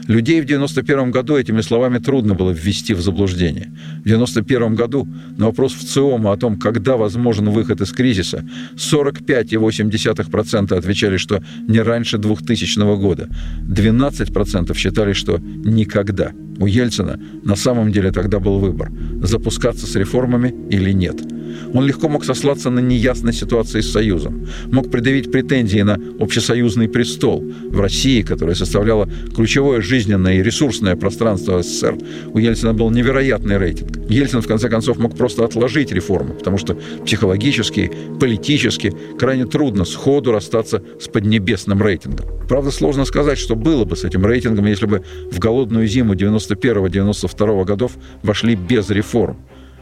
Людей 0.08 0.40
в 0.40 0.46
91 0.46 1.12
году 1.12 1.36
этими 1.36 1.60
словами 1.60 1.98
трудно 2.00 2.36
было 2.36 2.52
ввести 2.52 2.94
в 2.94 3.02
заблуждение. 3.02 3.74
В 4.00 4.08
91 4.08 4.76
году 4.76 5.10
на 5.38 5.48
вопрос 5.48 5.74
в 5.74 5.86
ЦИОМа 5.86 6.32
о 6.32 6.38
том, 6.38 6.58
когда 6.58 6.96
возможен 6.96 7.50
выход 7.50 7.82
из 7.82 7.92
кризиса, 7.92 8.48
45,8% 8.78 10.74
отвечали, 10.74 11.18
что 11.18 11.44
не 11.68 11.82
раньше 11.82 12.18
2000 12.18 12.98
года. 12.98 13.28
12% 13.68 14.74
считали, 14.78 15.12
что 15.12 15.38
никогда. 15.38 16.32
У 16.60 16.66
Ельцина 16.66 17.20
на 17.44 17.58
самом 17.58 17.92
деле 17.92 18.14
тогда 18.14 18.40
был 18.40 18.60
выбор– 18.60 18.90
запускаться 19.22 19.86
с 19.86 19.96
реформами 19.96 20.56
или 20.70 20.94
нет– 20.94 21.22
он 21.74 21.86
легко 21.86 22.10
мог 22.10 22.26
сослаться 22.26 22.70
на 22.70 22.80
неясность 22.80 23.40
ситуации 23.40 23.82
с 23.82 23.92
Союзом, 23.92 24.48
мог 24.72 24.90
предъявить 24.92 25.32
претензии 25.32 25.80
на 25.80 26.00
общесоюзный 26.20 26.88
престол 26.88 27.44
в 27.70 27.80
России, 27.80 28.22
которая 28.22 28.56
составляла 28.56 29.10
ключевое 29.36 29.82
жизненное 29.82 30.36
и 30.36 30.44
ресурсное 30.44 30.96
пространство 30.96 31.62
СССР. 31.62 31.98
У 32.34 32.40
Ельцина 32.40 32.74
был 32.74 32.90
невероятный 32.90 33.58
рейтинг. 33.58 33.98
Ельцин, 34.10 34.42
в 34.42 34.48
конце 34.48 34.70
концов, 34.70 34.98
мог 34.98 35.16
просто 35.16 35.46
отложить 35.46 35.92
реформу, 35.92 36.34
потому 36.34 36.58
что 36.58 36.78
психологически, 37.06 37.92
политически 38.20 38.94
крайне 39.18 39.46
трудно 39.46 39.86
сходу 39.86 40.32
расстаться 40.32 40.84
с 41.00 41.08
поднебесным 41.08 41.82
рейтингом. 41.82 42.28
Правда, 42.48 42.72
сложно 42.72 43.06
сказать, 43.06 43.38
что 43.38 43.56
было 43.56 43.86
бы 43.86 43.96
с 43.96 44.04
этим 44.04 44.26
рейтингом, 44.26 44.66
если 44.66 44.86
бы 44.86 45.04
в 45.32 45.40
голодную 45.40 45.88
зиму 45.88 46.16
91-92 46.16 47.66
годов 47.66 47.94
вошли 48.24 48.56
без 48.56 48.90
реформ. 48.90 49.38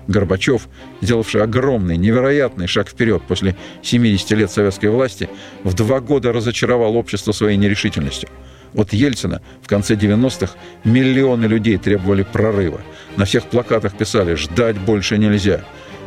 Горбачев, 0.08 0.68
сделавший 1.02 1.44
огромный, 1.44 1.98
невероятный 1.98 2.68
шаг 2.68 2.90
вперед 2.90 3.22
после 3.28 3.56
70 3.84 4.32
лет 4.32 4.52
советской 4.52 4.88
власти, 4.88 5.30
в 5.64 5.74
два 5.74 6.00
года 6.00 6.32
разочаровал 6.32 6.96
общество 6.96 7.32
своей 7.32 7.58
нерешительностью. 7.58 8.30
От 8.76 8.94
Ельцина 8.94 9.42
в 9.62 9.68
конце 9.68 9.96
90-х 9.96 10.54
миллионы 10.84 11.46
людей 11.46 11.78
требовали 11.78 12.24
прорыва. 12.24 12.82
На 13.18 13.26
всех 13.26 13.46
плакатах 13.46 13.98
писали 13.98 14.36
«ждать 14.36 14.78
больше 14.78 15.18
нельзя». 15.18 15.66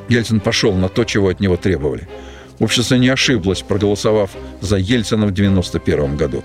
Ельцин 0.09 0.40
пошел 0.40 0.72
на 0.74 0.88
то, 0.88 1.05
чего 1.05 1.28
от 1.28 1.40
него 1.40 1.57
требовали. 1.57 2.09
Общество 2.59 2.97
не 2.97 3.09
ошиблось, 3.09 3.62
проголосовав 3.62 4.30
за 4.61 4.76
Ельцина 4.76 5.26
в 5.26 5.32
91 5.32 6.16
году. 6.16 6.45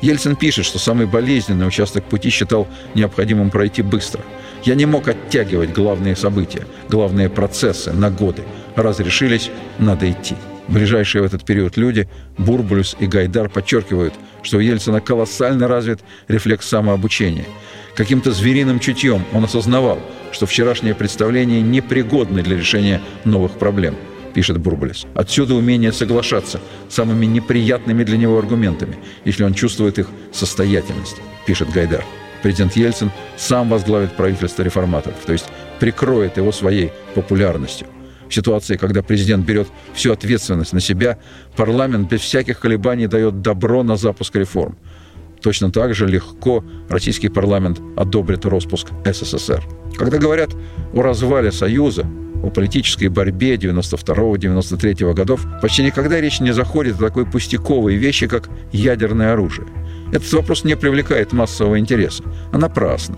Ельцин 0.00 0.36
пишет, 0.36 0.64
что 0.66 0.78
самый 0.78 1.06
болезненный 1.06 1.66
участок 1.66 2.04
пути 2.04 2.30
считал 2.30 2.68
необходимым 2.94 3.50
пройти 3.50 3.82
быстро– 3.82 4.22
я 4.64 4.74
не 4.74 4.86
мог 4.86 5.08
оттягивать 5.08 5.74
главные 5.74 6.16
события, 6.16 6.66
главные 6.88 7.28
процессы 7.28 7.92
на 7.92 8.10
годы. 8.10 8.42
Разрешились, 8.76 9.50
надо 9.78 10.10
идти. 10.10 10.36
Ближайшие 10.68 11.20
в 11.20 11.26
этот 11.26 11.44
период 11.44 11.76
люди, 11.76 12.08
Бурбулюс 12.38 12.96
и 12.98 13.06
Гайдар, 13.06 13.50
подчеркивают, 13.50 14.14
что 14.42 14.56
у 14.56 14.60
Ельцина 14.60 15.02
колоссально 15.02 15.68
развит 15.68 16.00
рефлекс 16.28 16.66
самообучения. 16.66 17.44
Каким-то 17.94 18.32
звериным 18.32 18.80
чутьем 18.80 19.24
он 19.34 19.44
осознавал, 19.44 20.00
что 20.32 20.46
вчерашнее 20.46 20.94
представление 20.94 21.60
непригодно 21.60 22.42
для 22.42 22.56
решения 22.56 23.02
новых 23.24 23.52
проблем– 23.52 23.96
пишет 24.34 24.58
Бурбулис. 24.58 25.06
Отсюда 25.14 25.54
умение 25.54 25.92
соглашаться 25.92 26.60
самыми 26.88 27.26
неприятными 27.26 28.04
для 28.04 28.18
него 28.18 28.38
аргументами, 28.38 28.96
если 29.24 29.44
он 29.44 29.54
чувствует 29.54 29.98
их 29.98 30.08
состоятельность, 30.32 31.16
пишет 31.46 31.70
Гайдар 31.70 32.04
президент 32.44 32.76
Ельцин 32.76 33.10
сам 33.38 33.70
возглавит 33.70 34.12
правительство 34.16 34.62
реформаторов, 34.62 35.16
то 35.24 35.32
есть 35.32 35.46
прикроет 35.80 36.36
его 36.36 36.52
своей 36.52 36.92
популярностью. 37.14 37.86
В 38.28 38.34
ситуации, 38.34 38.76
когда 38.76 39.02
президент 39.02 39.46
берет 39.46 39.66
всю 39.94 40.12
ответственность 40.12 40.74
на 40.74 40.80
себя, 40.80 41.18
парламент 41.56 42.10
без 42.10 42.20
всяких 42.20 42.60
колебаний 42.60 43.06
дает 43.06 43.40
добро 43.40 43.82
на 43.82 43.96
запуск 43.96 44.36
реформ. 44.36 44.76
Точно 45.44 45.70
так 45.70 45.94
же 45.94 46.06
легко 46.06 46.64
российский 46.88 47.28
парламент 47.28 47.78
одобрит 47.98 48.46
распуск 48.46 48.88
СССР. 49.04 49.62
Когда 49.94 50.16
говорят 50.16 50.56
о 50.94 51.02
развале 51.02 51.52
Союза, 51.52 52.06
о 52.42 52.48
политической 52.48 53.08
борьбе 53.08 53.56
92-93 53.56 55.12
годов, 55.12 55.46
почти 55.60 55.82
никогда 55.82 56.18
речь 56.18 56.40
не 56.40 56.52
заходит 56.52 56.96
о 56.96 57.00
такой 57.00 57.26
пустяковой 57.26 57.96
вещи, 57.96 58.26
как 58.26 58.48
ядерное 58.72 59.34
оружие– 59.34 59.68
этот 60.14 60.32
вопрос 60.32 60.62
не 60.62 60.76
привлекает 60.76 61.32
массового 61.32 61.78
интереса, 61.78 62.22
а 62.52 62.58
напрасно. 62.58 63.16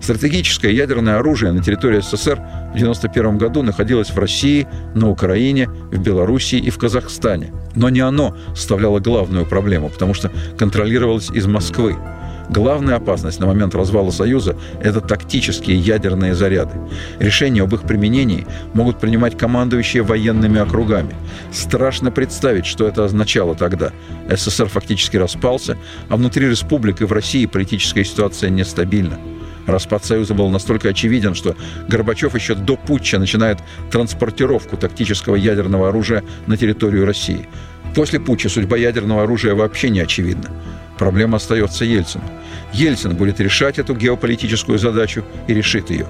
Стратегическое 0.00 0.72
ядерное 0.72 1.18
оружие 1.18 1.52
на 1.52 1.62
территории 1.62 2.00
СССР 2.00 2.36
в 2.36 2.76
1991 2.76 3.38
году 3.38 3.62
находилось 3.62 4.10
в 4.10 4.18
России, 4.18 4.66
на 4.94 5.08
Украине, 5.10 5.68
в 5.68 5.98
Белоруссии 5.98 6.58
и 6.58 6.70
в 6.70 6.78
Казахстане. 6.78 7.52
Но 7.74 7.88
не 7.88 8.00
оно 8.00 8.36
составляло 8.54 9.00
главную 9.00 9.46
проблему, 9.46 9.88
потому 9.88 10.14
что 10.14 10.30
контролировалось 10.56 11.30
из 11.30 11.46
Москвы. 11.46 11.96
Главная 12.48 12.96
опасность 12.96 13.40
на 13.40 13.46
момент 13.46 13.74
развала 13.74 14.10
Союза– 14.10 14.56
это 14.80 15.00
тактические 15.00 15.78
ядерные 15.78 16.34
заряды. 16.34 16.72
Решения 17.18 17.62
об 17.62 17.74
их 17.74 17.82
применении 17.82 18.46
могут 18.72 19.00
принимать 19.00 19.36
командующие 19.36 20.02
военными 20.02 20.60
округами. 20.60 21.14
Страшно 21.52 22.12
представить, 22.12 22.66
что 22.66 22.86
это 22.86 23.04
означало 23.04 23.56
тогда. 23.56 23.90
СССР 24.30 24.68
фактически 24.68 25.16
распался, 25.16 25.76
а 26.08 26.16
внутри 26.16 26.48
республик 26.48 27.00
и 27.00 27.04
в 27.04 27.12
России 27.12 27.46
политическая 27.46 28.04
ситуация 28.04 28.50
нестабильна. 28.50 29.18
Распад 29.66 30.04
Союза 30.04 30.34
был 30.34 30.48
настолько 30.48 30.88
очевиден, 30.88 31.34
что 31.34 31.56
Горбачев 31.88 32.34
еще 32.34 32.54
до 32.54 32.76
путча 32.76 33.18
начинает 33.18 33.58
транспортировку 33.90 34.76
тактического 34.76 35.36
ядерного 35.36 35.88
оружия 35.88 36.22
на 36.46 36.56
территорию 36.56 37.04
России. 37.04 37.48
После 37.94 38.20
путча 38.20 38.48
судьба 38.48 38.76
ядерного 38.76 39.24
оружия 39.24 39.54
вообще 39.54 39.90
не 39.90 40.00
очевидна. 40.00 40.50
Проблема 40.98 41.36
остается 41.36 41.84
Ельцину. 41.84 42.24
Ельцин 42.72 43.16
будет 43.16 43.40
решать 43.40 43.78
эту 43.78 43.94
геополитическую 43.94 44.78
задачу 44.78 45.24
и 45.46 45.54
решит 45.54 45.90
ее. 45.90 46.06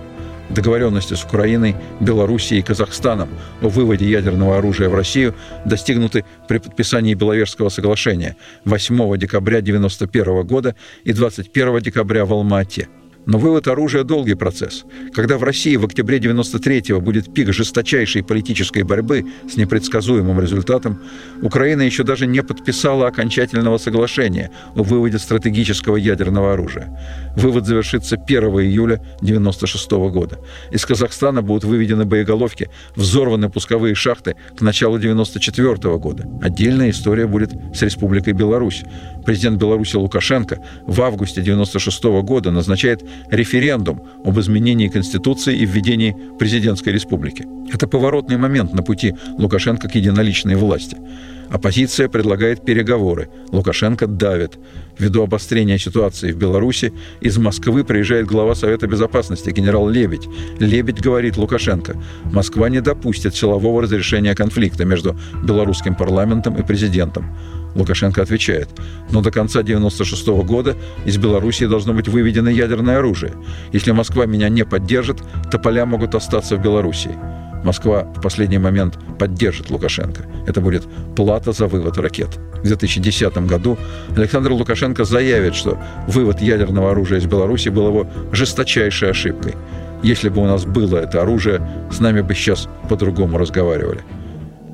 Договоренности 0.48 1.14
с 1.14 1.24
Украиной, 1.24 1.74
Белоруссией 1.98 2.60
и 2.60 2.62
Казахстаном 2.62 3.28
о 3.62 3.68
выводе 3.68 4.08
ядерного 4.08 4.58
оружия 4.58 4.88
в 4.88 4.94
Россию 4.94 5.34
достигнуты 5.64 6.24
при 6.46 6.58
подписании 6.58 7.14
Беловежского 7.14 7.68
соглашения 7.68 8.36
8 8.64 9.18
декабря 9.18 9.58
1991 9.58 10.46
года 10.46 10.76
и 11.02 11.12
21 11.12 11.80
декабря 11.80 12.24
в 12.24 12.32
Алма-Ате– 12.32 12.88
но 13.26 13.38
вывод 13.38 13.66
оружия– 13.68 14.02
долгий 14.04 14.34
процесс. 14.34 14.84
Когда 15.12 15.36
в 15.36 15.42
России 15.42 15.76
в 15.76 15.84
октябре 15.84 16.18
93-го 16.18 17.00
будет 17.00 17.34
пик 17.34 17.52
жесточайшей 17.52 18.22
политической 18.22 18.84
борьбы 18.84 19.26
с 19.50 19.56
непредсказуемым 19.56 20.40
результатом, 20.40 21.00
Украина 21.42 21.82
еще 21.82 22.04
даже 22.04 22.26
не 22.26 22.42
подписала 22.42 23.08
окончательного 23.08 23.78
соглашения 23.78 24.50
о 24.74 24.82
выводе 24.84 25.18
стратегического 25.18 25.96
ядерного 25.96 26.52
оружия. 26.52 26.98
Вывод 27.36 27.66
завершится 27.66 28.16
1 28.16 28.44
июля 28.60 29.02
96 29.20 29.90
года. 29.90 30.38
Из 30.70 30.86
Казахстана 30.86 31.42
будут 31.42 31.64
выведены 31.64 32.04
боеголовки, 32.04 32.70
взорваны 32.94 33.50
пусковые 33.50 33.94
шахты 33.96 34.36
к 34.56 34.60
началу 34.60 34.98
94 34.98 35.76
года. 35.98 36.28
Отдельная 36.40 36.90
история 36.90 37.26
будет 37.26 37.50
с 37.74 37.82
Республикой 37.82 38.34
Беларусь. 38.34 38.84
Президент 39.24 39.58
Беларуси 39.58 39.96
Лукашенко 39.96 40.60
в 40.86 41.02
августе 41.02 41.42
96 41.42 42.04
года 42.22 42.52
назначает 42.52 43.02
референдум 43.30 44.02
об 44.24 44.38
изменении 44.38 44.88
Конституции 44.88 45.56
и 45.56 45.66
введении 45.66 46.16
президентской 46.38 46.90
республики. 46.90 47.44
Это 47.72 47.88
поворотный 47.88 48.36
момент 48.36 48.74
на 48.74 48.82
пути 48.82 49.14
Лукашенко 49.38 49.88
к 49.88 49.94
единоличной 49.94 50.54
власти. 50.54 50.96
Оппозиция 51.50 52.08
предлагает 52.08 52.64
переговоры. 52.64 53.28
Лукашенко 53.52 54.06
давит. 54.06 54.58
Ввиду 54.98 55.22
обострения 55.22 55.78
ситуации 55.78 56.32
в 56.32 56.36
Беларуси 56.36 56.92
из 57.20 57.38
Москвы 57.38 57.84
приезжает 57.84 58.26
глава 58.26 58.54
Совета 58.54 58.86
Безопасности 58.86 59.50
генерал 59.50 59.88
Лебедь. 59.88 60.26
Лебедь 60.58 61.00
говорит 61.00 61.36
Лукашенко, 61.36 61.96
Москва 62.24 62.68
не 62.68 62.80
допустит 62.80 63.34
силового 63.34 63.82
разрешения 63.82 64.34
конфликта 64.34 64.84
между 64.84 65.16
белорусским 65.44 65.94
парламентом 65.94 66.56
и 66.56 66.66
президентом. 66.66 67.36
Лукашенко 67.76 68.22
отвечает, 68.22 68.68
но 69.10 69.20
до 69.20 69.30
конца 69.30 69.60
1996 69.60 70.26
года 70.46 70.76
из 71.04 71.18
Белоруссии 71.18 71.66
должно 71.66 71.92
быть 71.92 72.08
выведено 72.08 72.50
ядерное 72.50 72.98
оружие. 72.98 73.34
Если 73.72 73.92
Москва 73.92 74.26
меня 74.26 74.48
не 74.48 74.64
поддержит, 74.64 75.18
то 75.50 75.58
поля 75.58 75.86
могут 75.86 76.14
остаться 76.14 76.56
в 76.56 76.62
Белоруссии. 76.62 77.16
Москва 77.64 78.04
в 78.04 78.20
последний 78.20 78.58
момент 78.58 78.98
поддержит 79.18 79.70
Лукашенко. 79.70 80.22
Это 80.46 80.60
будет 80.60 80.84
плата 81.16 81.52
за 81.52 81.66
вывод 81.66 81.98
ракет. 81.98 82.38
В 82.62 82.66
2010 82.66 83.36
году 83.46 83.76
Александр 84.16 84.52
Лукашенко 84.52 85.04
заявит, 85.04 85.54
что 85.54 85.78
вывод 86.06 86.40
ядерного 86.40 86.92
оружия 86.92 87.18
из 87.18 87.26
Беларуси 87.26 87.68
был 87.68 87.88
его 87.88 88.06
жесточайшей 88.32 89.10
ошибкой. 89.10 89.54
Если 90.02 90.28
бы 90.28 90.42
у 90.42 90.46
нас 90.46 90.64
было 90.64 90.98
это 90.98 91.22
оружие, 91.22 91.60
с 91.90 91.98
нами 92.00 92.20
бы 92.20 92.34
сейчас 92.34 92.68
по-другому 92.88 93.38
разговаривали. 93.38 94.02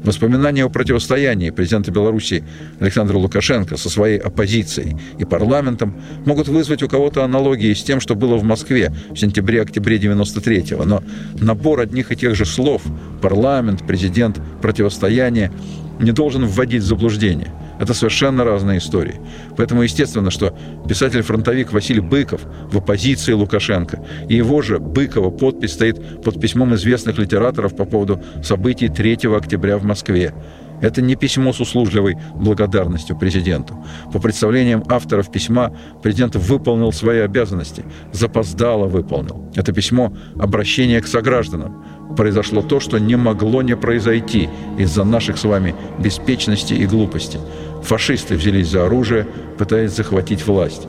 Воспоминания 0.04 0.64
о 0.64 0.68
противостоянии 0.68 1.50
президента 1.50 1.92
Беларуси 1.92 2.42
Александра 2.80 3.16
Лукашенко 3.16 3.76
со 3.76 3.88
своей 3.88 4.18
оппозицией 4.18 4.96
и 5.18 5.24
парламентом 5.24 5.94
могут 6.26 6.48
вызвать 6.48 6.82
у 6.82 6.88
кого-то 6.88 7.22
аналогии 7.22 7.72
с 7.72 7.82
тем, 7.82 8.00
что 8.00 8.16
было 8.16 8.36
в 8.36 8.42
Москве 8.42 8.92
в 9.10 9.16
сентябре-октябре 9.16 9.98
93-го. 9.98 10.84
Но 10.84 11.04
набор 11.40 11.80
одних 11.80 12.10
и 12.10 12.16
тех 12.16 12.34
же 12.34 12.44
слов– 12.44 12.82
парламент, 13.22 13.84
президент, 13.86 14.40
противостояние– 14.60 15.52
не 16.00 16.10
должен 16.10 16.46
вводить 16.46 16.82
в 16.82 16.86
заблуждение– 16.86 17.52
это 17.82 17.94
совершенно 17.94 18.44
разные 18.44 18.78
истории. 18.78 19.20
Поэтому 19.56 19.82
естественно, 19.82 20.30
что 20.30 20.56
писатель-фронтовик 20.88 21.72
Василий 21.72 22.00
Быков 22.00 22.42
в 22.70 22.78
оппозиции 22.78 23.32
Лукашенко, 23.32 24.04
и 24.28 24.36
его 24.36 24.62
же 24.62 24.78
Быкова 24.78 25.30
подпись 25.30 25.72
стоит 25.72 26.22
под 26.22 26.40
письмом 26.40 26.74
известных 26.74 27.18
литераторов 27.18 27.76
по 27.76 27.84
поводу 27.84 28.22
событий 28.42 28.88
3 28.88 29.18
октября 29.36 29.78
в 29.78 29.84
Москве. 29.84 30.32
Это 30.80 31.00
не 31.00 31.14
письмо 31.14 31.52
с 31.52 31.60
услужливой 31.60 32.16
благодарностью 32.34 33.16
президенту. 33.16 33.84
По 34.12 34.18
представлениям 34.18 34.82
авторов 34.88 35.30
письма, 35.30 35.72
президент 36.02 36.34
выполнил 36.34 36.92
свои 36.92 37.20
обязанности, 37.20 37.84
запоздало 38.12 38.86
выполнил. 38.86 39.48
Это 39.54 39.72
письмо– 39.72 40.12
обращение 40.40 41.00
к 41.00 41.06
согражданам. 41.06 41.84
Произошло 42.16 42.62
то, 42.62 42.80
что 42.80 42.98
не 42.98 43.16
могло 43.16 43.62
не 43.62 43.76
произойти 43.76 44.48
из-за 44.78 45.04
наших 45.04 45.38
с 45.38 45.44
вами 45.44 45.74
беспечности 45.98 46.74
и 46.74 46.86
глупости. 46.86 47.38
Фашисты 47.82 48.36
взялись 48.36 48.68
за 48.68 48.86
оружие, 48.86 49.26
пытаясь 49.58 49.92
захватить 49.92 50.46
власть. 50.46 50.86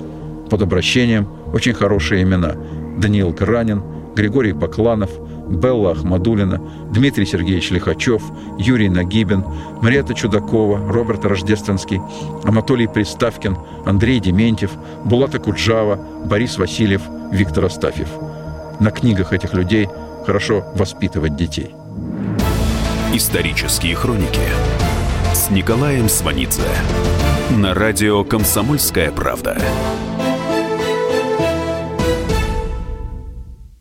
Под 0.50 0.62
обращением 0.62 1.28
очень 1.54 1.74
хорошие 1.74 2.24
имена. 2.24 2.56
Даниил 2.98 3.32
Гранин, 3.32 3.82
Григорий 4.16 4.54
Покланов– 4.54 5.10
Белла 5.48 5.92
Ахмадулина, 5.92 6.62
Дмитрий 6.92 7.26
Сергеевич 7.26 7.72
Лихачев, 7.72 8.24
Юрий 8.58 8.90
Нагибин, 8.90 9.44
Мариэта 9.82 10.14
Чудакова, 10.14 10.92
Роберт 10.92 11.26
Рождественский, 11.26 12.02
Анатолий 12.44 12.88
Приставкин, 12.88 13.58
Андрей 13.86 14.20
Дементьев, 14.20 14.72
Булата 15.06 15.40
Куджава, 15.40 16.00
Борис 16.26 16.58
Васильев, 16.58 17.02
Виктор 17.32 17.66
Астафьев. 17.66 18.10
На 18.80 18.92
книгах 18.92 19.34
этих 19.34 19.54
людей 19.54 19.88
хорошо 20.26 20.66
воспитывать 20.76 21.36
детей. 21.36 21.76
Исторические 23.14 23.96
хроники 23.96 24.42
с 25.34 25.50
Николаем 25.50 26.10
Сванидзе 26.10 26.64
на 27.52 27.74
радио 27.74 28.24
«Комсомольская 28.24 29.12
правда». 29.12 29.58